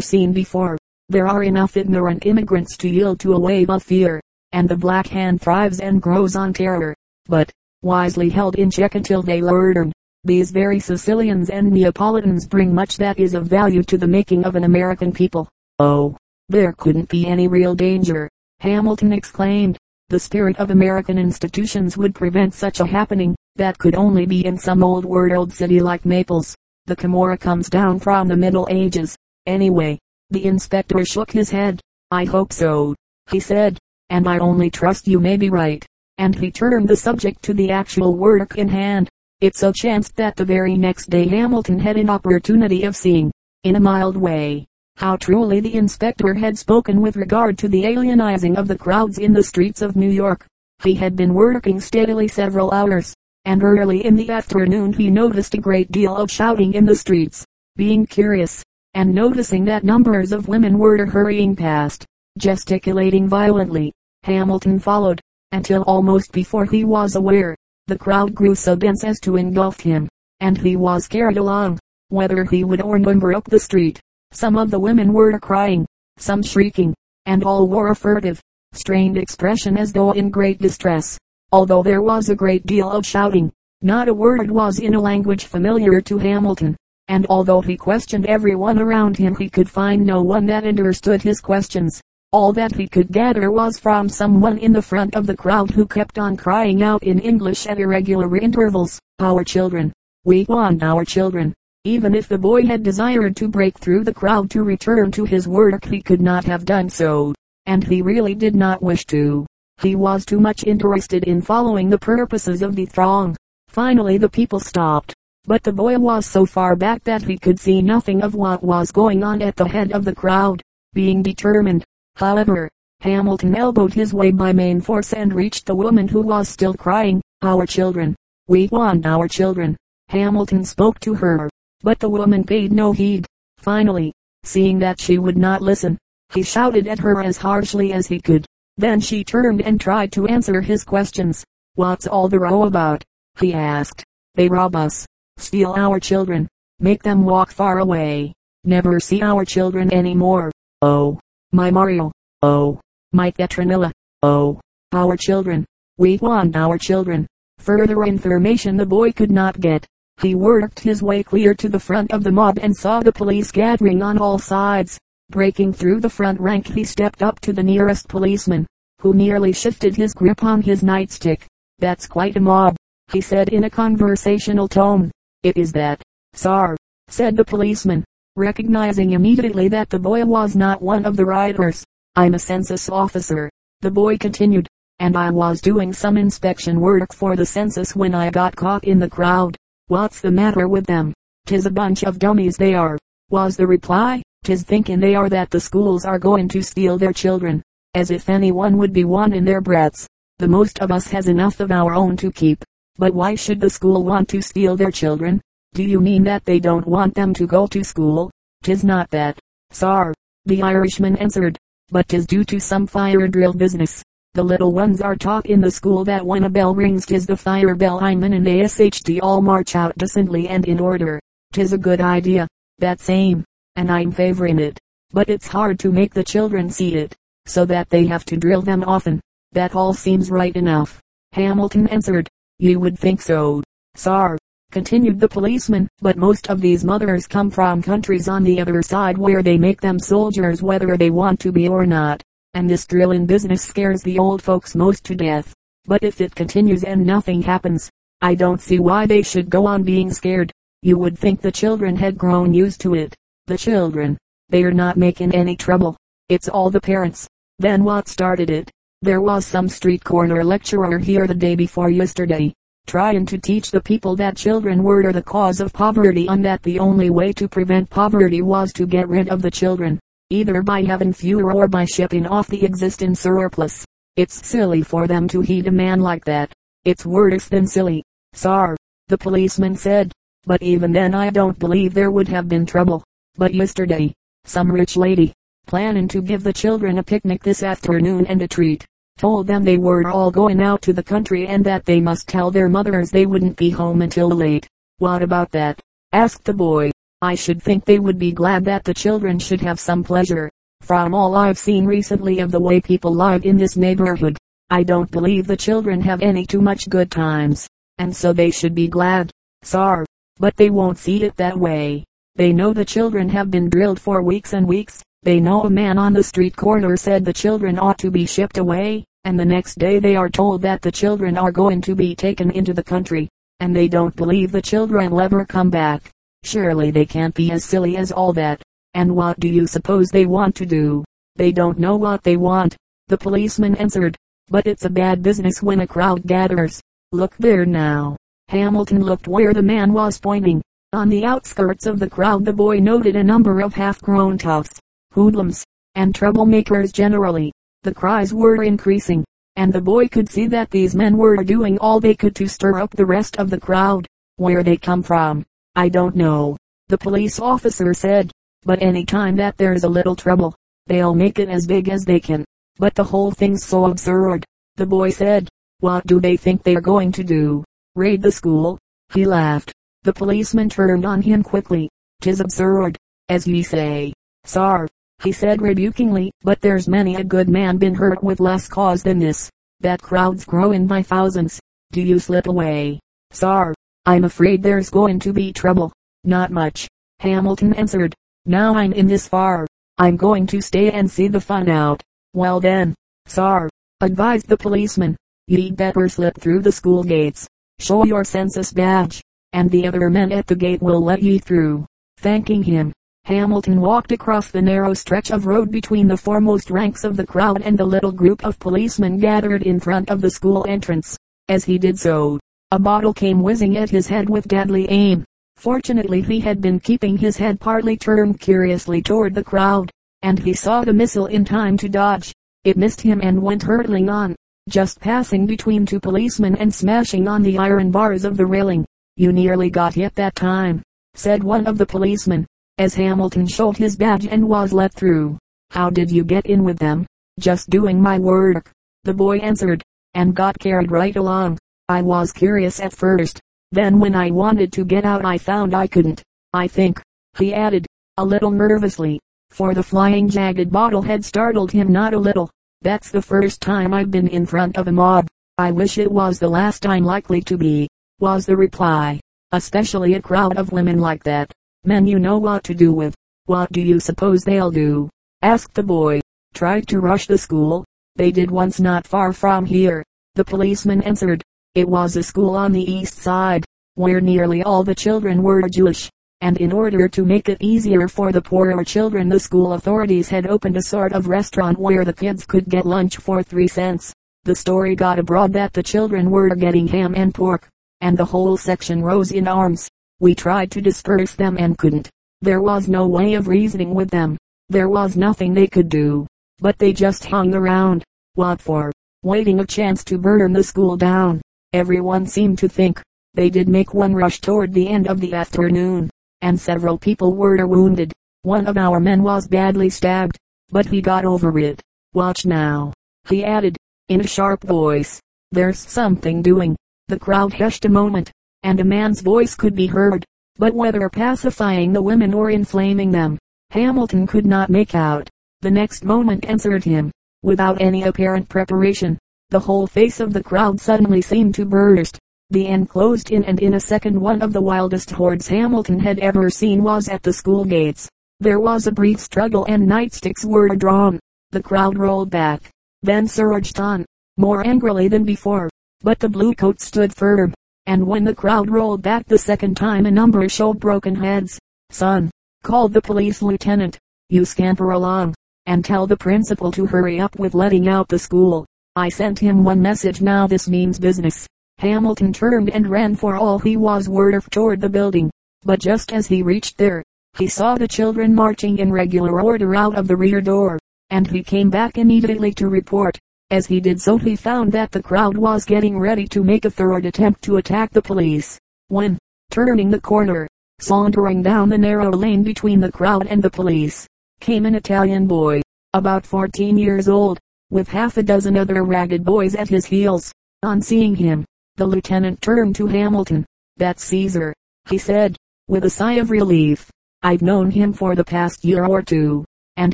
seen 0.02 0.32
before. 0.32 0.78
There 1.10 1.28
are 1.28 1.44
enough 1.44 1.78
ignorant 1.78 2.26
immigrants 2.26 2.78
to 2.78 2.90
yield 2.90 3.20
to 3.22 3.34
a 3.34 3.40
wave 3.40 3.70
of 3.70 3.82
fear, 3.82 4.22
and 4.54 4.68
the 4.68 4.76
Black 4.76 5.08
Hand 5.08 5.42
thrives 5.42 5.80
and 5.80 6.02
grows 6.02 6.36
on 6.36 6.54
terror. 6.54 6.96
But, 7.28 7.52
wisely 7.82 8.30
held 8.30 8.56
in 8.56 8.70
check 8.70 8.96
until 8.96 9.22
they 9.22 9.42
learn, 9.42 9.92
these 10.24 10.52
very 10.52 10.80
Sicilians 10.80 11.50
and 11.50 11.72
Neapolitans 11.72 12.48
bring 12.48 12.74
much 12.74 12.98
that 12.98 13.18
is 13.18 13.34
of 13.34 13.48
value 13.48 13.82
to 13.84 13.98
the 13.98 14.08
making 14.08 14.46
of 14.46 14.56
an 14.56 14.66
American 14.66 15.12
people. 15.12 15.50
Oh, 15.80 16.16
there 16.48 16.74
couldn't 16.74 17.10
be 17.10 17.26
any 17.26 17.48
real 17.48 17.74
danger, 17.74 18.30
Hamilton 18.60 19.14
exclaimed. 19.14 19.78
The 20.10 20.20
spirit 20.20 20.60
of 20.60 20.70
American 20.70 21.18
institutions 21.18 21.98
would 21.98 22.14
prevent 22.14 22.54
such 22.54 22.80
a 22.80 22.86
happening. 22.86 23.36
That 23.56 23.78
could 23.78 23.96
only 23.96 24.26
be 24.26 24.46
in 24.46 24.58
some 24.58 24.84
old 24.84 25.06
world 25.06 25.52
city 25.52 25.80
like 25.80 26.06
Naples. 26.06 26.56
The 26.86 26.96
Camorra 26.96 27.40
comes 27.40 27.70
down 27.70 28.00
from 28.00 28.28
the 28.28 28.38
Middle 28.38 28.68
Ages. 28.70 29.16
Anyway, 29.48 29.98
the 30.30 30.46
inspector 30.46 31.04
shook 31.04 31.32
his 31.32 31.50
head. 31.50 31.80
I 32.12 32.26
hope 32.26 32.54
so, 32.54 32.94
he 33.32 33.40
said, 33.40 33.80
and 34.12 34.28
I 34.28 34.40
only 34.40 34.70
trust 34.70 35.08
you 35.08 35.22
may 35.22 35.38
be 35.38 35.50
right. 35.50 35.84
And 36.18 36.36
he 36.36 36.52
turned 36.52 36.90
the 36.90 36.98
subject 36.98 37.42
to 37.44 37.54
the 37.54 37.72
actual 37.72 38.18
work 38.18 38.58
in 38.58 38.68
hand. 38.68 39.10
It 39.40 39.56
so 39.56 39.72
chanced 39.72 40.18
that 40.18 40.36
the 40.36 40.46
very 40.46 40.76
next 40.76 41.10
day 41.10 41.28
Hamilton 41.28 41.80
had 41.80 41.96
an 41.96 42.10
opportunity 42.10 42.84
of 42.84 42.96
seeing, 42.96 43.32
in 43.64 43.78
a 43.78 43.80
mild 43.80 44.18
way, 44.18 44.68
how 44.98 45.16
truly 45.16 45.62
the 45.62 45.76
inspector 45.76 46.34
had 46.34 46.58
spoken 46.58 47.00
with 47.00 47.16
regard 47.16 47.58
to 47.60 47.70
the 47.70 47.84
alienizing 47.84 48.58
of 48.58 48.68
the 48.68 48.78
crowds 48.78 49.18
in 49.18 49.32
the 49.32 49.42
streets 49.42 49.82
of 49.82 49.96
New 49.96 50.10
York. 50.10 50.46
He 50.84 50.94
had 50.94 51.16
been 51.16 51.34
working 51.34 51.80
steadily 51.80 52.28
several 52.28 52.72
hours, 52.72 53.16
and 53.46 53.64
early 53.64 54.06
in 54.06 54.16
the 54.16 54.30
afternoon 54.30 54.92
he 54.92 55.10
noticed 55.10 55.54
a 55.54 55.62
great 55.62 55.90
deal 55.90 56.16
of 56.18 56.30
shouting 56.30 56.74
in 56.74 56.86
the 56.86 56.96
streets. 56.96 57.46
Being 57.78 58.06
curious, 58.06 58.62
and 58.94 59.16
noticing 59.16 59.64
that 59.66 59.86
numbers 59.86 60.34
of 60.34 60.50
women 60.50 60.78
were 60.78 61.06
hurrying 61.06 61.56
past, 61.56 62.06
gesticulating 62.38 63.30
violently, 63.30 63.94
Hamilton 64.24 64.80
followed, 64.80 65.20
until 65.52 65.84
almost 65.84 66.32
before 66.32 66.66
he 66.66 66.84
was 66.84 67.16
aware, 67.16 67.56
the 67.88 67.98
crowd 67.98 68.34
grew 68.36 68.56
so 68.56 68.76
dense 68.76 69.04
as 69.04 69.20
to 69.22 69.36
engulf 69.36 69.80
him, 69.80 70.08
and 70.40 70.58
he 70.58 70.76
was 70.76 71.08
carried 71.08 71.38
along, 71.38 71.80
whether 72.10 72.44
he 72.44 72.64
would 72.64 72.82
or 72.82 73.00
number 73.00 73.34
up 73.34 73.46
the 73.46 73.60
street. 73.60 74.00
Some 74.32 74.58
of 74.58 74.72
the 74.72 74.80
women 74.80 75.12
were 75.12 75.38
crying, 75.40 75.86
some 76.18 76.44
shrieking, 76.44 76.94
and 77.26 77.44
all 77.44 77.68
wore 77.68 77.90
a 77.90 77.96
furtive, 77.96 78.40
strained 78.74 79.18
expression 79.18 79.78
as 79.78 79.92
though 79.92 80.12
in 80.12 80.30
great 80.30 80.60
distress. 80.60 81.18
Although 81.52 81.84
there 81.84 82.02
was 82.02 82.30
a 82.30 82.36
great 82.36 82.66
deal 82.66 82.90
of 82.90 83.06
shouting, 83.06 83.52
not 83.82 84.08
a 84.08 84.14
word 84.14 84.52
was 84.52 84.80
in 84.80 84.94
a 84.94 85.02
language 85.02 85.46
familiar 85.46 86.00
to 86.02 86.18
Hamilton, 86.18 86.78
and 87.08 87.26
although 87.30 87.62
he 87.62 87.76
questioned 87.76 88.26
everyone 88.28 88.80
around 88.80 89.18
him 89.18 89.36
he 89.36 89.50
could 89.50 89.70
find 89.70 90.06
no 90.06 90.22
one 90.22 90.46
that 90.46 90.64
understood 90.64 91.22
his 91.22 91.42
questions. 91.42 92.00
All 92.34 92.54
that 92.54 92.74
he 92.76 92.88
could 92.88 93.12
gather 93.12 93.52
was 93.52 93.78
from 93.78 94.08
someone 94.08 94.58
in 94.58 94.72
the 94.72 94.82
front 94.82 95.16
of 95.16 95.28
the 95.28 95.36
crowd 95.36 95.70
who 95.70 95.86
kept 95.86 96.18
on 96.18 96.38
crying 96.38 96.82
out 96.82 97.04
in 97.04 97.20
English 97.20 97.68
at 97.68 97.78
irregular 97.78 98.38
intervals, 98.38 99.02
Our 99.20 99.44
children. 99.44 99.92
We 100.24 100.46
want 100.48 100.82
our 100.82 101.04
children. 101.04 101.54
Even 101.84 102.16
if 102.16 102.30
the 102.30 102.38
boy 102.38 102.66
had 102.66 102.84
desired 102.84 103.36
to 103.36 103.50
break 103.50 103.78
through 103.78 104.06
the 104.06 104.14
crowd 104.14 104.50
to 104.52 104.64
return 104.64 105.12
to 105.12 105.26
his 105.26 105.46
work 105.46 105.84
he 105.84 106.02
could 106.02 106.22
not 106.22 106.46
have 106.46 106.64
done 106.64 106.88
so, 106.88 107.34
and 107.66 107.84
he 107.84 108.02
really 108.02 108.34
did 108.34 108.56
not 108.56 108.82
wish 108.82 109.06
to. 109.08 109.46
He 109.82 109.96
was 109.98 110.24
too 110.26 110.40
much 110.40 110.64
interested 110.64 111.26
in 111.26 111.42
following 111.42 111.90
the 111.90 112.00
purposes 112.00 112.62
of 112.62 112.78
the 112.78 112.86
throng. 112.86 113.36
Finally 113.68 114.20
the 114.20 114.30
people 114.30 114.62
stopped, 114.62 115.14
but 115.44 115.64
the 115.64 115.74
boy 115.74 115.98
was 115.98 116.26
so 116.26 116.46
far 116.46 116.78
back 116.78 117.04
that 117.04 117.24
he 117.24 117.38
could 117.38 117.60
see 117.60 117.82
nothing 117.82 118.22
of 118.22 118.36
what 118.36 118.64
was 118.64 118.90
going 118.90 119.22
on 119.22 119.42
at 119.42 119.58
the 119.58 119.68
head 119.68 119.92
of 119.92 120.06
the 120.06 120.16
crowd. 120.16 120.62
Being 120.94 121.24
determined, 121.24 121.84
however, 122.16 122.70
Hamilton 123.02 123.56
elbowed 123.56 123.94
his 123.94 124.14
way 124.14 124.32
by 124.32 124.54
main 124.54 124.80
force 124.80 125.14
and 125.14 125.34
reached 125.34 125.66
the 125.66 125.76
woman 125.76 126.08
who 126.08 126.22
was 126.22 126.48
still 126.48 126.74
crying, 126.74 127.22
Our 127.42 127.66
children. 127.66 128.16
We 128.48 128.68
want 128.68 129.06
our 129.06 129.28
children. 129.28 129.76
Hamilton 130.10 130.64
spoke 130.66 131.00
to 131.00 131.14
her, 131.16 131.50
but 131.82 132.00
the 132.00 132.10
woman 132.10 132.44
paid 132.44 132.72
no 132.72 132.92
heed. 132.92 133.26
Finally, 133.58 134.14
seeing 134.44 134.78
that 134.80 135.00
she 135.00 135.18
would 135.18 135.38
not 135.38 135.62
listen, 135.62 135.98
he 136.34 136.44
shouted 136.44 136.88
at 136.88 137.00
her 137.00 137.24
as 137.24 137.38
harshly 137.38 137.94
as 137.94 138.08
he 138.08 138.20
could. 138.20 138.46
Then 138.78 139.00
she 139.00 139.24
turned 139.24 139.62
and 139.62 139.80
tried 139.80 140.12
to 140.14 140.28
answer 140.28 140.62
his 140.62 140.84
questions. 140.84 141.44
What's 141.76 142.08
all 142.08 142.28
the 142.28 142.40
row 142.40 142.64
about? 142.64 143.04
he 143.40 143.54
asked. 143.54 144.04
They 144.36 144.48
rob 144.48 144.76
us, 144.76 145.06
steal 145.38 145.74
our 145.74 146.00
children, 146.00 146.48
make 146.80 147.04
them 147.04 147.24
walk 147.24 147.52
far 147.52 147.80
away, 147.80 148.34
never 148.64 149.00
see 149.00 149.22
our 149.22 149.46
children 149.46 149.92
any 149.92 150.14
more. 150.14 150.52
Oh, 150.82 151.20
my 151.52 151.70
Mario, 151.70 152.12
oh, 152.44 152.80
my 153.12 153.30
Petronilla, 153.32 153.92
oh, 154.24 154.60
our 154.94 155.18
children, 155.18 155.66
we 155.98 156.18
want 156.18 156.56
our 156.56 156.78
children. 156.78 157.28
Further 157.60 158.04
information 158.04 158.78
the 158.78 158.86
boy 158.86 159.12
could 159.12 159.32
not 159.32 159.60
get. 159.60 159.86
He 160.22 160.34
worked 160.34 160.80
his 160.80 161.04
way 161.04 161.24
clear 161.24 161.54
to 161.56 161.70
the 161.70 161.80
front 161.80 162.12
of 162.12 162.24
the 162.24 162.32
mob 162.32 162.58
and 162.62 162.76
saw 162.76 163.02
the 163.02 163.12
police 163.12 163.52
gathering 163.52 164.02
on 164.02 164.18
all 164.18 164.40
sides. 164.40 164.98
Breaking 165.30 165.74
through 165.74 166.00
the 166.00 166.10
front 166.10 166.40
rank 166.40 166.68
he 166.68 166.84
stepped 166.84 167.22
up 167.22 167.40
to 167.42 167.54
the 167.54 167.64
nearest 167.64 168.08
policeman, 168.08 168.66
who 169.00 169.14
nearly 169.14 169.54
shifted 169.54 169.96
his 169.96 170.14
grip 170.14 170.44
on 170.44 170.62
his 170.62 170.84
nightstick. 170.84 171.42
That's 171.80 172.08
quite 172.08 172.38
a 172.38 172.40
mob, 172.40 172.76
he 173.12 173.22
said 173.22 173.50
in 173.50 173.66
a 173.66 173.70
conversational 173.70 174.68
tone. 174.68 175.12
It 175.44 175.58
is 175.58 175.72
that, 175.74 176.02
sir, 176.34 176.76
said 177.08 177.36
the 177.36 177.46
policeman, 177.46 178.04
recognizing 178.36 179.12
immediately 179.12 179.68
that 179.68 179.90
the 179.90 180.00
boy 180.00 180.24
was 180.24 180.56
not 180.56 180.82
one 180.82 181.06
of 181.06 181.18
the 181.18 181.26
rioters. 181.26 181.84
I'm 182.16 182.34
a 182.34 182.40
census 182.40 182.90
officer, 182.90 183.50
the 183.82 183.92
boy 183.92 184.18
continued, 184.18 184.68
and 185.00 185.18
I 185.18 185.32
was 185.32 185.60
doing 185.60 185.92
some 185.92 186.16
inspection 186.18 186.80
work 186.80 187.14
for 187.14 187.36
the 187.36 187.46
census 187.46 187.96
when 187.96 188.16
I 188.16 188.30
got 188.30 188.56
caught 188.56 188.86
in 188.86 189.00
the 189.00 189.10
crowd. 189.10 189.58
What's 189.88 190.22
the 190.22 190.32
matter 190.32 190.68
with 190.68 190.86
them? 190.86 191.14
Tis 191.46 191.66
a 191.66 191.72
bunch 191.72 192.04
of 192.04 192.20
dummies 192.20 192.56
they 192.56 192.74
are, 192.74 192.98
was 193.30 193.58
the 193.58 193.68
reply. 193.68 194.22
Tis 194.44 194.64
thinking 194.64 195.00
they 195.00 195.14
are 195.14 195.30
that 195.30 195.50
the 195.50 195.60
schools 195.60 196.06
are 196.06 196.18
going 196.18 196.48
to 196.50 196.64
steal 196.64 196.98
their 196.98 197.14
children, 197.14 197.62
as 197.94 198.12
if 198.12 198.30
anyone 198.30 198.78
would 198.78 198.94
be 198.94 199.04
wanting 199.04 199.44
their 199.46 199.62
brats. 199.62 200.08
The 200.40 200.48
most 200.48 200.80
of 200.80 200.92
us 200.92 201.08
has 201.08 201.28
enough 201.28 201.60
of 201.60 201.72
our 201.72 201.94
own 201.94 202.16
to 202.18 202.32
keep. 202.32 202.64
But 202.98 203.14
why 203.14 203.36
should 203.36 203.60
the 203.60 203.70
school 203.70 204.04
want 204.04 204.30
to 204.30 204.42
steal 204.42 204.76
their 204.76 204.92
children? 204.92 205.42
Do 205.74 205.84
you 205.84 206.02
mean 206.02 206.24
that 206.26 206.44
they 206.44 206.60
don't 206.60 206.86
want 206.86 207.16
them 207.16 207.34
to 207.34 207.48
go 207.48 207.66
to 207.68 207.82
school? 207.84 208.30
Tis 208.62 208.84
not 208.84 209.10
that, 209.12 209.40
sir, 209.72 210.14
the 210.46 210.62
Irishman 210.62 211.16
answered, 211.18 211.58
but 211.90 212.10
tis 212.10 212.26
due 212.26 212.44
to 212.46 212.60
some 212.60 212.86
fire 212.86 213.26
drill 213.28 213.54
business. 213.54 214.04
The 214.34 214.44
little 214.44 214.74
ones 214.74 215.02
are 215.02 215.16
taught 215.16 215.46
in 215.46 215.62
the 215.62 215.72
school 215.72 216.04
that 216.06 216.26
when 216.26 216.44
a 216.44 216.50
bell 216.50 216.76
rings 216.76 217.06
tis 217.06 217.26
the 217.26 217.38
fire 217.38 217.74
bell 217.74 218.00
Hyman 218.00 218.34
and 218.34 218.46
ASHD 218.46 219.20
all 219.22 219.42
march 219.42 219.76
out 219.76 219.98
decently 219.98 220.50
and 220.50 220.66
in 220.66 220.80
order. 220.80 221.22
Tis 221.54 221.72
a 221.72 221.78
good 221.78 222.02
idea, 222.02 222.48
that 222.80 223.00
same, 223.00 223.46
and 223.78 223.90
I'm 223.90 224.12
favoring 224.12 224.60
it. 224.60 224.78
But 225.12 225.30
it's 225.30 225.48
hard 225.48 225.80
to 225.80 225.92
make 225.92 226.14
the 226.14 226.24
children 226.24 226.70
see 226.70 226.96
it, 226.96 227.16
so 227.46 227.64
that 227.66 227.90
they 227.90 228.06
have 228.08 228.26
to 228.26 228.38
drill 228.38 228.62
them 228.62 228.84
often. 228.84 229.22
That 229.54 229.76
all 229.76 229.94
seems 229.94 230.30
right 230.30 230.56
enough. 230.56 231.02
Hamilton 231.32 231.88
answered, 231.88 232.30
you 232.60 232.80
would 232.80 233.00
think 233.00 233.22
so, 233.22 233.64
sir, 233.96 234.38
continued 234.72 235.20
the 235.20 235.28
policeman, 235.28 235.88
but 236.02 236.18
most 236.18 236.50
of 236.50 236.62
these 236.62 236.84
mothers 236.84 237.28
come 237.28 237.52
from 237.52 237.82
countries 237.82 238.28
on 238.28 238.44
the 238.44 238.60
other 238.60 238.82
side 238.82 239.18
where 239.18 239.44
they 239.44 239.58
make 239.58 239.82
them 239.82 240.00
soldiers 240.00 240.64
whether 240.64 240.98
they 240.98 241.10
want 241.10 241.40
to 241.42 241.52
be 241.52 241.68
or 241.68 241.86
not 241.86 242.24
and 242.54 242.70
this 242.70 242.86
drilling 242.86 243.26
business 243.26 243.62
scares 243.62 244.02
the 244.04 244.20
old 244.20 244.42
folks 244.42 244.76
most 244.76 245.06
to 245.06 245.16
death. 245.16 245.54
But 245.86 246.04
if 246.04 246.20
it 246.20 246.36
continues 246.36 246.84
and 246.84 247.06
nothing 247.06 247.42
happens, 247.42 247.90
I 248.22 248.36
don't 248.36 248.62
see 248.62 248.80
why 248.80 249.06
they 249.06 249.22
should 249.22 249.50
go 249.50 249.66
on 249.66 249.84
being 249.84 250.12
scared. 250.12 250.52
You 250.82 250.98
would 250.98 251.18
think 251.18 251.42
the 251.42 251.52
children 251.52 251.96
had 251.96 252.18
grown 252.18 252.54
used 252.54 252.82
to 252.82 252.94
it. 252.94 253.16
The 253.48 253.58
children, 253.58 254.18
they're 254.50 254.74
not 254.74 254.98
making 254.98 255.34
any 255.34 255.56
trouble. 255.56 255.96
It's 256.30 256.50
all 256.50 256.70
the 256.70 256.82
parents. 256.82 257.28
Then 257.60 257.84
what 257.84 258.08
started 258.08 258.50
it? 258.50 258.70
There 259.02 259.22
was 259.22 259.46
some 259.46 259.70
street 259.70 260.04
corner 260.04 260.44
lecturer 260.44 261.00
here 261.00 261.28
the 261.28 261.34
day 261.34 261.56
before 261.56 261.90
yesterday, 261.90 262.54
trying 262.88 263.26
to 263.26 263.38
teach 263.38 263.72
the 263.72 263.82
people 263.82 264.16
that 264.16 264.38
children 264.38 264.84
were 264.84 265.12
the 265.12 265.22
cause 265.22 265.60
of 265.60 265.74
poverty 265.74 266.28
and 266.28 266.44
that 266.44 266.62
the 266.64 266.80
only 266.80 267.10
way 267.10 267.32
to 267.34 267.48
prevent 267.48 267.90
poverty 267.90 268.42
was 268.42 268.74
to 268.74 268.86
get 268.86 269.08
rid 269.08 269.30
of 269.30 269.42
the 269.42 269.52
children 269.52 270.00
either 270.32 270.62
by 270.62 270.82
having 270.82 271.12
fewer 271.12 271.52
or 271.52 271.68
by 271.68 271.84
shipping 271.84 272.26
off 272.26 272.48
the 272.48 272.64
existing 272.64 273.14
surplus. 273.14 273.86
It's 274.16 274.48
silly 274.48 274.82
for 274.82 275.06
them 275.06 275.28
to 275.28 275.42
heed 275.42 275.68
a 275.68 275.72
man 275.72 276.00
like 276.00 276.24
that. 276.24 276.54
It's 276.86 277.06
worse 277.06 277.50
than 277.50 277.68
silly, 277.68 278.02
sir, 278.34 278.78
the 279.10 279.18
policeman 279.18 279.76
said. 279.76 280.14
But 280.46 280.64
even 280.64 280.94
then 280.94 281.14
I 281.14 281.32
don't 281.32 281.60
believe 281.60 281.94
there 281.94 282.12
would 282.12 282.30
have 282.30 282.48
been 282.48 282.66
trouble. 282.66 283.04
But 283.36 283.54
yesterday, 283.54 284.14
some 284.46 284.72
rich 284.72 284.96
lady, 284.96 285.34
planning 285.68 286.08
to 286.08 286.22
give 286.22 286.44
the 286.44 286.54
children 286.54 286.98
a 286.98 287.04
picnic 287.04 287.44
this 287.44 287.62
afternoon 287.62 288.26
and 288.28 288.42
a 288.42 288.48
treat, 288.48 288.86
told 289.18 289.48
them 289.48 289.64
they 289.64 289.78
were 289.78 290.08
all 290.08 290.32
going 290.32 290.62
out 290.62 290.82
to 290.82 290.94
the 290.94 291.04
country 291.04 291.48
and 291.48 291.64
that 291.66 291.86
they 291.86 292.00
must 292.00 292.28
tell 292.28 292.52
their 292.52 292.70
mothers 292.70 293.12
they 293.12 293.26
wouldn't 293.26 293.58
be 293.58 293.70
home 293.70 294.02
until 294.02 294.30
late. 294.30 294.68
What 294.98 295.24
about 295.24 295.52
that? 295.52 295.80
asked 296.12 296.44
the 296.44 296.54
boy. 296.54 296.92
I 297.22 297.36
should 297.36 297.62
think 297.62 297.86
they 297.86 298.00
would 298.00 298.18
be 298.18 298.32
glad 298.32 298.66
that 298.66 298.84
the 298.84 298.94
children 298.94 299.38
should 299.38 299.62
have 299.62 299.80
some 299.80 300.04
pleasure. 300.04 300.50
From 300.82 301.14
all 301.14 301.36
I've 301.36 301.58
seen 301.58 301.86
recently 301.86 302.40
of 302.40 302.52
the 302.52 302.60
way 302.60 302.82
people 302.82 303.14
live 303.14 303.46
in 303.46 303.58
this 303.58 303.78
neighborhood, 303.78 304.38
I 304.72 304.84
don't 304.84 305.12
believe 305.12 305.46
the 305.46 305.56
children 305.56 306.02
have 306.02 306.22
any 306.22 306.46
too 306.46 306.62
much 306.62 306.90
good 306.90 307.12
times, 307.12 307.68
and 308.00 308.16
so 308.16 308.34
they 308.34 308.50
should 308.50 308.74
be 308.74 308.88
glad. 308.88 309.30
Sar, 309.64 310.06
but 310.40 310.58
they 310.58 310.70
won't 310.70 310.98
see 310.98 311.24
it 311.24 311.36
that 311.36 311.58
way. 311.58 312.04
They 312.36 312.52
know 312.52 312.74
the 312.74 312.86
children 312.86 313.30
have 313.30 313.52
been 313.52 313.70
drilled 313.70 314.00
for 314.00 314.24
weeks 314.24 314.54
and 314.54 314.68
weeks. 314.68 315.04
They 315.24 315.40
know 315.40 315.62
a 315.62 315.70
man 315.70 316.00
on 316.00 316.14
the 316.14 316.24
street 316.24 316.56
corner 316.56 316.98
said 316.98 317.24
the 317.24 317.32
children 317.32 317.78
ought 317.78 318.00
to 318.00 318.10
be 318.10 318.26
shipped 318.26 318.58
away, 318.58 319.06
and 319.24 319.40
the 319.40 319.46
next 319.46 319.78
day 319.78 320.00
they 320.00 320.16
are 320.16 320.30
told 320.30 320.64
that 320.64 320.82
the 320.82 320.92
children 320.92 321.38
are 321.38 321.52
going 321.52 321.80
to 321.82 321.94
be 321.94 322.16
taken 322.16 322.50
into 322.50 322.74
the 322.74 322.84
country, 322.84 323.30
and 323.60 323.76
they 323.76 323.88
don't 323.88 324.16
believe 324.16 324.52
the 324.52 324.62
children 324.64 325.12
will 325.12 325.22
ever 325.22 325.46
come 325.46 325.70
back. 325.70 326.10
Surely 326.44 326.90
they 326.90 327.06
can't 327.06 327.36
be 327.36 327.52
as 327.52 327.64
silly 327.64 327.98
as 327.98 328.12
all 328.12 328.34
that. 328.34 328.64
And 328.96 329.16
what 329.16 329.40
do 329.40 329.48
you 329.48 329.68
suppose 329.68 330.10
they 330.10 330.26
want 330.26 330.56
to 330.56 330.66
do? 330.66 331.04
They 331.36 331.52
don't 331.52 331.78
know 331.78 331.98
what 331.98 332.24
they 332.24 332.36
want. 332.36 332.76
The 333.08 333.18
policeman 333.18 333.76
answered. 333.76 334.18
But 334.50 334.66
it's 334.66 334.86
a 334.86 334.90
bad 334.90 335.22
business 335.22 335.62
when 335.62 335.82
a 335.82 335.88
crowd 335.88 336.24
gathers. 336.26 336.82
Look 337.12 337.38
there 337.38 337.66
now. 337.66 338.18
Hamilton 338.48 339.02
looked 339.02 339.28
where 339.28 339.54
the 339.54 339.62
man 339.62 339.94
was 339.94 340.20
pointing. 340.20 340.64
On 340.94 341.08
the 341.08 341.24
outskirts 341.24 341.86
of 341.86 342.00
the 342.00 342.10
crowd 342.10 342.44
the 342.44 342.52
boy 342.52 342.80
noted 342.80 343.16
a 343.16 343.24
number 343.24 343.62
of 343.62 343.76
half-grown 343.76 344.38
toughs, 344.38 344.78
hoodlums, 345.12 345.64
and 345.96 346.14
troublemakers 346.14 346.92
generally. 346.94 347.52
The 347.84 347.94
cries 347.94 348.34
were 348.34 348.64
increasing, 348.64 349.24
and 349.56 349.74
the 349.74 349.82
boy 349.82 350.08
could 350.08 350.30
see 350.30 350.48
that 350.48 350.72
these 350.72 350.96
men 350.96 351.18
were 351.18 351.44
doing 351.44 351.78
all 351.80 352.00
they 352.00 352.16
could 352.16 352.36
to 352.36 352.48
stir 352.48 352.80
up 352.80 352.92
the 352.92 353.06
rest 353.06 353.38
of 353.38 353.50
the 353.50 353.60
crowd. 353.60 354.08
Where 354.38 354.64
they 354.64 354.78
come 354.78 355.04
from, 355.04 355.46
I 355.76 355.90
don't 355.90 356.16
know, 356.16 356.58
the 356.88 356.98
police 356.98 357.40
officer 357.40 357.94
said, 357.94 358.32
but 358.64 358.82
any 358.82 359.06
time 359.06 359.36
that 359.38 359.58
there's 359.58 359.84
a 359.84 359.90
little 359.90 360.16
trouble, 360.16 360.56
they'll 360.88 361.16
make 361.16 361.40
it 361.40 361.50
as 361.50 361.66
big 361.66 361.90
as 361.90 362.06
they 362.06 362.20
can. 362.20 362.44
But 362.78 362.96
the 362.96 363.04
whole 363.04 363.32
thing's 363.32 363.64
so 363.64 363.86
absurd, 363.86 364.46
the 364.76 364.86
boy 364.86 365.10
said. 365.12 365.48
What 365.80 366.06
do 366.06 366.20
they 366.20 366.38
think 366.38 366.62
they're 366.62 366.82
going 366.82 367.12
to 367.14 367.24
do? 367.24 367.64
Raid 367.96 368.22
the 368.22 368.32
school? 368.32 368.78
He 369.14 369.26
laughed. 369.26 369.72
The 370.04 370.14
policeman 370.14 370.70
turned 370.70 371.06
on 371.06 371.22
him 371.22 371.44
quickly. 371.44 371.90
Tis 372.22 372.40
absurd, 372.40 372.98
as 373.30 373.48
ye 373.48 373.64
say. 373.64 374.14
Sar, 374.44 374.88
he 375.22 375.32
said 375.32 375.62
rebukingly, 375.62 376.32
but 376.42 376.62
there's 376.62 376.88
many 376.88 377.16
a 377.16 377.24
good 377.24 377.48
man 377.48 377.78
been 377.78 377.94
hurt 377.94 378.24
with 378.24 378.40
less 378.40 378.68
cause 378.68 379.04
than 379.04 379.20
this. 379.20 379.50
That 379.80 380.02
crowd's 380.02 380.46
growing 380.46 380.88
by 380.88 381.04
thousands. 381.04 381.60
Do 381.92 382.02
you 382.02 382.20
slip 382.20 382.48
away? 382.48 383.00
Sar, 383.32 383.74
I'm 384.06 384.24
afraid 384.24 384.64
there's 384.64 384.90
going 384.90 385.20
to 385.20 385.34
be 385.34 385.54
trouble. 385.54 385.92
Not 386.24 386.52
much, 386.52 386.88
Hamilton 387.20 387.74
answered. 387.74 388.16
Now 388.46 388.76
I'm 388.76 388.94
in 388.94 389.08
this 389.08 389.28
far. 389.28 389.68
I'm 389.98 390.18
going 390.18 390.48
to 390.48 390.62
stay 390.62 390.92
and 390.92 391.10
see 391.10 391.28
the 391.28 391.42
fun 391.42 391.70
out. 391.70 392.02
Well 392.34 392.60
then, 392.60 392.96
sir, 393.28 393.70
advised 394.00 394.48
the 394.48 394.58
policeman, 394.58 395.16
you'd 395.48 395.76
better 395.76 396.10
slip 396.10 396.40
through 396.40 396.62
the 396.62 396.72
school 396.72 397.04
gates. 397.04 397.48
Show 397.80 398.06
your 398.06 398.24
census 398.24 398.72
badge, 398.72 399.22
and 399.54 399.70
the 399.70 399.86
other 399.86 400.10
men 400.10 400.32
at 400.32 400.48
the 400.48 400.56
gate 400.56 400.82
will 400.82 401.04
let 401.04 401.22
ye 401.22 401.38
through. 401.38 401.86
Thanking 402.18 402.64
him, 402.64 402.94
Hamilton 403.26 403.80
walked 403.80 404.12
across 404.12 404.50
the 404.50 404.62
narrow 404.62 404.94
stretch 404.96 405.32
of 405.32 405.46
road 405.46 405.70
between 405.70 406.08
the 406.08 406.18
foremost 406.18 406.72
ranks 406.72 407.04
of 407.04 407.16
the 407.16 407.26
crowd 407.26 407.62
and 407.62 407.78
the 407.78 407.86
little 407.86 408.12
group 408.12 408.44
of 408.44 408.58
policemen 408.58 409.20
gathered 409.20 409.62
in 409.64 409.80
front 409.80 410.10
of 410.10 410.22
the 410.22 410.30
school 410.30 410.66
entrance. 410.68 411.16
As 411.48 411.64
he 411.64 411.78
did 411.78 412.00
so, 412.00 412.40
a 412.72 412.80
bottle 412.80 413.14
came 413.14 413.44
whizzing 413.44 413.78
at 413.78 413.90
his 413.90 414.08
head 414.08 414.30
with 414.30 414.48
deadly 414.48 414.90
aim. 414.90 415.24
Fortunately 415.56 416.22
he 416.22 416.40
had 416.40 416.62
been 416.62 416.80
keeping 416.80 417.18
his 417.18 417.38
head 417.38 417.60
partly 417.60 417.96
turned 417.96 418.40
curiously 418.40 419.02
toward 419.04 419.36
the 419.36 419.44
crowd, 419.44 419.92
and 420.24 420.40
he 420.40 420.54
saw 420.54 420.84
the 420.84 420.94
missile 420.94 421.28
in 421.28 421.46
time 421.46 421.78
to 421.78 421.90
dodge. 421.90 422.34
It 422.64 422.78
missed 422.78 423.02
him 423.02 423.22
and 423.22 423.42
went 423.42 423.62
hurtling 423.62 424.10
on, 424.10 424.36
just 424.68 425.00
passing 425.00 425.46
between 425.46 425.86
two 425.86 426.00
policemen 426.00 426.56
and 426.56 426.74
smashing 426.74 427.28
on 427.28 427.44
the 427.44 427.58
iron 427.58 427.92
bars 427.92 428.26
of 428.26 428.38
the 428.38 428.46
railing. 428.46 428.86
You 429.18 429.32
nearly 429.32 429.70
got 429.70 429.94
hit 429.94 430.16
that 430.16 430.36
time, 430.36 430.82
said 431.14 431.44
one 431.44 431.68
of 431.68 431.78
the 431.78 431.86
policemen, 431.86 432.48
as 432.82 432.96
Hamilton 432.96 433.46
showed 433.46 433.78
his 433.78 433.96
badge 433.96 434.26
and 434.26 434.50
was 434.50 434.74
let 434.74 434.92
through. 434.92 435.38
How 435.70 435.92
did 435.92 436.10
you 436.10 436.24
get 436.24 436.48
in 436.48 436.64
with 436.64 436.80
them? 436.80 437.06
Just 437.40 437.70
doing 437.70 438.02
my 438.02 438.18
work, 438.18 438.72
the 439.04 439.14
boy 439.14 439.38
answered, 439.38 439.84
and 440.16 440.36
got 440.36 440.58
carried 440.58 440.90
right 440.90 441.16
along. 441.16 441.60
I 441.90 442.02
was 442.02 442.32
curious 442.32 442.80
at 442.80 442.92
first, 442.92 443.40
then 443.72 444.00
when 444.00 444.16
I 444.16 444.32
wanted 444.32 444.74
to 444.74 444.84
get 444.84 445.06
out 445.06 445.24
I 445.24 445.38
found 445.38 445.76
I 445.76 445.86
couldn't. 445.86 446.24
I 446.54 446.68
think, 446.68 447.00
he 447.38 447.54
added, 447.54 447.86
a 448.18 448.26
little 448.26 448.50
nervously, 448.50 449.20
for 449.52 449.76
the 449.76 449.84
flying 449.84 450.28
jagged 450.28 450.72
bottle 450.72 451.04
had 451.04 451.24
startled 451.24 451.72
him 451.72 451.92
not 451.92 452.16
a 452.16 452.20
little. 452.20 452.50
That's 452.82 453.12
the 453.12 453.22
first 453.22 453.62
time 453.62 453.94
I've 453.94 454.10
been 454.10 454.28
in 454.28 454.48
front 454.48 454.76
of 454.76 454.88
a 454.88 454.92
mob. 454.92 455.28
I 455.60 455.70
wish 455.70 456.00
it 456.00 456.12
was 456.12 456.40
the 456.40 456.50
last 456.50 456.88
I'm 456.88 457.04
likely 457.04 457.42
to 457.42 457.58
be, 457.58 457.88
was 458.20 458.48
the 458.48 458.58
reply. 458.58 459.20
Especially 459.52 460.16
a 460.16 460.22
crowd 460.22 460.58
of 460.58 460.72
women 460.72 460.98
like 460.98 461.24
that. 461.26 461.54
Men 461.84 462.06
you 462.06 462.20
know 462.20 462.38
what 462.38 462.64
to 462.66 462.76
do 462.76 462.94
with. 462.94 463.16
What 463.46 463.72
do 463.72 463.82
you 463.82 464.00
suppose 464.00 464.44
they'll 464.44 464.70
do? 464.70 465.10
asked 465.42 465.74
the 465.74 465.82
boy. 465.82 466.22
Tried 466.54 466.88
to 466.90 467.00
rush 467.00 467.26
the 467.26 467.40
school. 467.40 467.86
They 468.16 468.32
did 468.32 468.52
once 468.52 468.80
not 468.80 469.08
far 469.08 469.34
from 469.34 469.66
here. 469.66 470.04
The 470.36 470.46
policeman 470.46 471.02
answered. 471.02 471.42
It 471.74 471.90
was 471.90 472.16
a 472.16 472.22
school 472.22 472.56
on 472.56 472.72
the 472.72 472.84
east 472.84 473.16
side, 473.16 473.66
where 473.96 474.22
nearly 474.22 474.62
all 474.62 474.84
the 474.84 474.94
children 474.94 475.42
were 475.42 475.68
Jewish, 475.68 476.08
and 476.42 476.58
in 476.58 476.72
order 476.72 477.08
to 477.08 477.26
make 477.26 477.50
it 477.50 477.58
easier 477.62 478.08
for 478.08 478.32
the 478.32 478.42
poorer 478.42 478.84
children 478.84 479.28
the 479.28 479.40
school 479.40 479.74
authorities 479.74 480.30
had 480.30 480.46
opened 480.46 480.78
a 480.78 480.84
sort 480.84 481.14
of 481.14 481.28
restaurant 481.28 481.80
where 481.80 482.06
the 482.06 482.14
kids 482.14 482.46
could 482.46 482.70
get 482.70 482.86
lunch 482.86 483.18
for 483.18 483.42
three 483.42 483.68
cents. 483.68 484.14
The 484.44 484.56
story 484.56 484.96
got 484.96 485.18
abroad 485.18 485.52
that 485.54 485.74
the 485.74 485.82
children 485.82 486.30
were 486.30 486.54
getting 486.54 486.88
ham 486.88 487.16
and 487.16 487.34
pork, 487.34 487.68
and 488.02 488.18
the 488.18 488.26
whole 488.26 488.56
section 488.56 489.02
rose 489.02 489.32
in 489.32 489.48
arms. 489.48 489.90
We 490.22 490.36
tried 490.36 490.70
to 490.72 490.82
disperse 490.82 491.34
them 491.34 491.58
and 491.58 491.76
couldn't. 491.76 492.08
There 492.42 492.62
was 492.62 492.88
no 492.88 493.08
way 493.08 493.34
of 493.34 493.48
reasoning 493.48 493.96
with 493.96 494.12
them. 494.12 494.38
There 494.70 494.88
was 494.88 495.18
nothing 495.18 495.56
they 495.56 495.66
could 495.66 495.90
do. 495.90 496.28
But 496.60 496.78
they 496.78 496.94
just 496.94 497.26
hung 497.26 497.56
around. 497.56 498.04
What 498.36 498.62
for? 498.62 498.92
Waiting 499.24 499.60
a 499.60 499.66
chance 499.66 500.04
to 500.04 500.20
burn 500.20 500.54
the 500.54 500.62
school 500.62 500.96
down. 500.96 501.42
Everyone 501.74 502.28
seemed 502.28 502.60
to 502.60 502.70
think. 502.70 503.02
They 503.34 503.50
did 503.50 503.68
make 503.68 503.96
one 503.96 504.14
rush 504.14 504.42
toward 504.42 504.74
the 504.74 504.90
end 504.90 505.08
of 505.08 505.20
the 505.20 505.34
afternoon, 505.34 506.12
and 506.42 506.60
several 506.60 507.00
people 507.00 507.34
were 507.34 507.66
wounded. 507.66 508.14
One 508.44 508.68
of 508.68 508.78
our 508.78 509.00
men 509.00 509.24
was 509.24 509.48
badly 509.48 509.90
stabbed, 509.90 510.38
but 510.70 510.86
he 510.86 511.02
got 511.02 511.26
over 511.26 511.58
it. 511.58 511.82
Watch 512.14 512.46
now, 512.46 512.94
he 513.28 513.44
added, 513.44 513.76
in 514.08 514.22
a 514.22 514.28
sharp 514.28 514.64
voice. 514.64 515.20
There's 515.52 515.80
something 515.80 516.44
doing. 516.44 516.76
The 517.08 517.18
crowd 517.18 517.54
hushed 517.54 517.86
a 517.86 517.90
moment, 517.90 518.32
and 518.64 518.80
a 518.80 518.84
man's 518.84 519.22
voice 519.22 519.56
could 519.56 519.76
be 519.76 519.88
heard, 519.88 520.26
but 520.58 520.74
whether 520.74 521.10
pacifying 521.10 521.94
the 521.94 522.02
women 522.02 522.34
or 522.34 522.50
inflaming 522.50 523.12
them, 523.12 523.38
Hamilton 523.72 524.28
could 524.28 524.46
not 524.46 524.70
make 524.70 524.94
out. 524.96 525.30
The 525.62 525.72
next 525.72 526.04
moment 526.04 526.46
answered 526.46 526.84
him, 526.84 527.12
without 527.44 527.82
any 527.82 528.04
apparent 528.04 528.50
preparation. 528.50 529.18
The 529.50 529.60
whole 529.60 529.88
face 529.88 530.20
of 530.20 530.34
the 530.34 530.44
crowd 530.44 530.80
suddenly 530.80 531.22
seemed 531.22 531.56
to 531.56 531.66
burst. 531.66 532.20
The 532.52 532.68
end 532.68 532.90
closed 532.90 533.32
in 533.32 533.44
and 533.46 533.60
in 533.60 533.76
a 533.76 533.80
second 533.80 534.20
one 534.20 534.42
of 534.42 534.54
the 534.54 534.62
wildest 534.62 535.12
hordes 535.12 535.48
Hamilton 535.48 536.00
had 536.00 536.20
ever 536.20 536.50
seen 536.50 536.84
was 536.84 537.08
at 537.08 537.24
the 537.24 537.34
school 537.34 537.66
gates. 537.66 538.10
There 538.40 538.60
was 538.60 538.88
a 538.88 538.92
brief 538.92 539.20
struggle 539.20 539.66
and 539.66 539.88
nightsticks 539.88 540.46
were 540.46 540.76
drawn. 540.76 541.20
The 541.52 541.64
crowd 541.64 541.98
rolled 541.98 542.30
back, 542.30 542.70
then 543.04 543.28
surged 543.28 543.80
on, 543.80 544.06
more 544.38 544.66
angrily 544.66 545.08
than 545.08 545.24
before. 545.24 545.70
But 546.02 546.20
the 546.20 546.30
blue 546.30 546.54
coat 546.54 546.82
stood 546.82 547.14
firm, 547.16 547.54
and 547.86 548.06
when 548.06 548.24
the 548.24 548.36
crowd 548.36 548.70
rolled 548.70 549.02
back 549.02 549.26
the 549.26 549.38
second 549.38 549.76
time 549.76 550.06
a 550.06 550.12
number 550.12 550.48
showed 550.48 550.80
broken 550.80 551.16
heads. 551.16 551.60
Son, 551.90 552.30
called 552.64 552.94
the 552.94 553.02
police 553.02 553.42
lieutenant, 553.42 553.98
you 554.30 554.46
scamper 554.46 554.92
along, 554.92 555.34
and 555.66 555.84
tell 555.84 556.08
the 556.08 556.18
principal 556.18 556.72
to 556.72 556.86
hurry 556.86 557.20
up 557.20 557.38
with 557.38 557.54
letting 557.54 557.88
out 557.88 558.08
the 558.08 558.20
school. 558.20 558.66
I 558.96 559.10
sent 559.10 559.40
him 559.40 559.64
one 559.64 559.82
message 559.82 560.22
now 560.22 560.48
this 560.48 560.68
means 560.68 561.00
business. 561.00 561.48
Hamilton 561.78 562.34
turned 562.34 562.70
and 562.70 562.88
ran 562.88 563.16
for 563.16 563.36
all 563.36 563.58
he 563.58 563.78
was 563.78 564.08
worth 564.08 564.50
toward 564.50 564.82
the 564.82 564.90
building. 564.90 565.32
But 565.64 565.80
just 565.80 566.12
as 566.12 566.28
he 566.28 566.44
reached 566.44 566.78
there, 566.78 567.04
he 567.38 567.48
saw 567.48 567.76
the 567.76 567.88
children 567.88 568.36
marching 568.36 568.78
in 568.78 568.92
regular 568.92 569.42
order 569.42 569.76
out 569.76 569.96
of 569.96 570.08
the 570.08 570.16
rear 570.16 570.42
door, 570.42 570.78
and 571.10 571.28
he 571.28 571.44
came 571.44 571.70
back 571.70 571.98
immediately 571.98 572.54
to 572.54 572.68
report. 572.68 573.18
As 573.52 573.68
he 573.68 573.82
did 573.82 574.00
so 574.00 574.18
he 574.18 574.38
found 574.38 574.72
that 574.72 574.92
the 574.92 575.04
crowd 575.04 575.36
was 575.36 575.66
getting 575.66 576.00
ready 576.00 576.26
to 576.30 576.42
make 576.42 576.64
a 576.64 576.72
third 576.72 577.06
attempt 577.06 577.42
to 577.42 577.58
attack 577.58 577.92
the 577.92 578.02
police. 578.02 578.58
When, 578.88 579.18
turning 579.50 579.92
the 579.92 580.00
corner, 580.00 580.48
sauntering 580.80 581.44
down 581.44 581.68
the 581.68 581.78
narrow 581.78 582.12
lane 582.12 582.44
between 582.44 582.80
the 582.80 582.94
crowd 582.94 583.28
and 583.28 583.44
the 583.44 583.50
police, 583.50 584.08
came 584.40 584.66
an 584.66 584.74
Italian 584.74 585.28
boy, 585.28 585.62
about 585.94 586.26
14 586.26 586.78
years 586.78 587.10
old, 587.10 587.40
with 587.70 587.90
half 587.90 588.16
a 588.16 588.24
dozen 588.24 588.56
other 588.56 588.86
ragged 588.86 589.26
boys 589.26 589.54
at 589.54 589.68
his 589.68 589.86
heels. 589.86 590.32
On 590.64 590.82
seeing 590.82 591.14
him, 591.14 591.44
the 591.76 591.86
lieutenant 591.86 592.42
turned 592.42 592.76
to 592.76 592.88
Hamilton. 592.88 593.46
That's 593.76 594.06
Caesar, 594.06 594.54
he 594.88 594.98
said, 594.98 595.36
with 595.68 595.84
a 595.84 595.90
sigh 595.90 596.14
of 596.14 596.32
relief. 596.32 596.90
I've 597.22 597.42
known 597.42 597.70
him 597.70 597.92
for 597.92 598.16
the 598.16 598.24
past 598.24 598.64
year 598.64 598.86
or 598.86 599.02
two, 599.02 599.44
and 599.76 599.94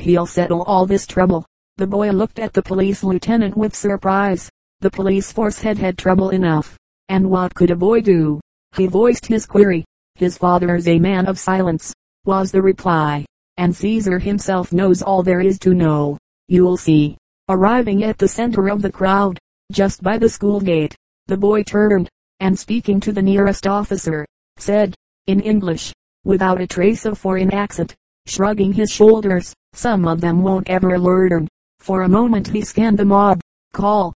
he'll 0.00 0.26
settle 0.26 0.62
all 0.62 0.86
this 0.86 1.08
trouble. 1.08 1.44
The 1.78 1.86
boy 1.86 2.10
looked 2.10 2.40
at 2.40 2.54
the 2.54 2.62
police 2.62 3.04
lieutenant 3.04 3.56
with 3.56 3.72
surprise. 3.72 4.50
The 4.80 4.90
police 4.90 5.30
force 5.30 5.60
had 5.60 5.78
had 5.78 5.96
trouble 5.96 6.30
enough. 6.30 6.76
And 7.08 7.30
what 7.30 7.54
could 7.54 7.70
a 7.70 7.76
boy 7.76 8.00
do? 8.00 8.40
He 8.76 8.88
voiced 8.88 9.26
his 9.26 9.46
query. 9.46 9.84
His 10.16 10.36
father's 10.36 10.88
a 10.88 10.98
man 10.98 11.26
of 11.26 11.38
silence, 11.38 11.94
was 12.24 12.50
the 12.50 12.60
reply. 12.60 13.24
And 13.58 13.76
Caesar 13.76 14.18
himself 14.18 14.72
knows 14.72 15.02
all 15.02 15.22
there 15.22 15.40
is 15.40 15.56
to 15.60 15.72
know. 15.72 16.18
You'll 16.48 16.76
see. 16.76 17.16
Arriving 17.48 18.02
at 18.02 18.18
the 18.18 18.26
center 18.26 18.68
of 18.68 18.82
the 18.82 18.90
crowd, 18.90 19.38
just 19.70 20.02
by 20.02 20.18
the 20.18 20.28
school 20.28 20.60
gate, 20.60 20.96
the 21.28 21.36
boy 21.36 21.62
turned, 21.62 22.08
and 22.40 22.58
speaking 22.58 22.98
to 22.98 23.12
the 23.12 23.22
nearest 23.22 23.68
officer, 23.68 24.26
said, 24.56 24.96
in 25.28 25.38
English, 25.38 25.92
without 26.24 26.60
a 26.60 26.66
trace 26.66 27.04
of 27.04 27.18
foreign 27.18 27.54
accent, 27.54 27.94
shrugging 28.26 28.72
his 28.72 28.90
shoulders, 28.90 29.54
some 29.74 30.08
of 30.08 30.20
them 30.20 30.42
won't 30.42 30.68
ever 30.68 30.98
learn. 30.98 31.46
For 31.80 32.02
a 32.02 32.08
moment 32.08 32.48
he 32.48 32.62
scanned 32.62 32.98
the 32.98 33.04
mob. 33.04 33.40
Call, 33.72 34.12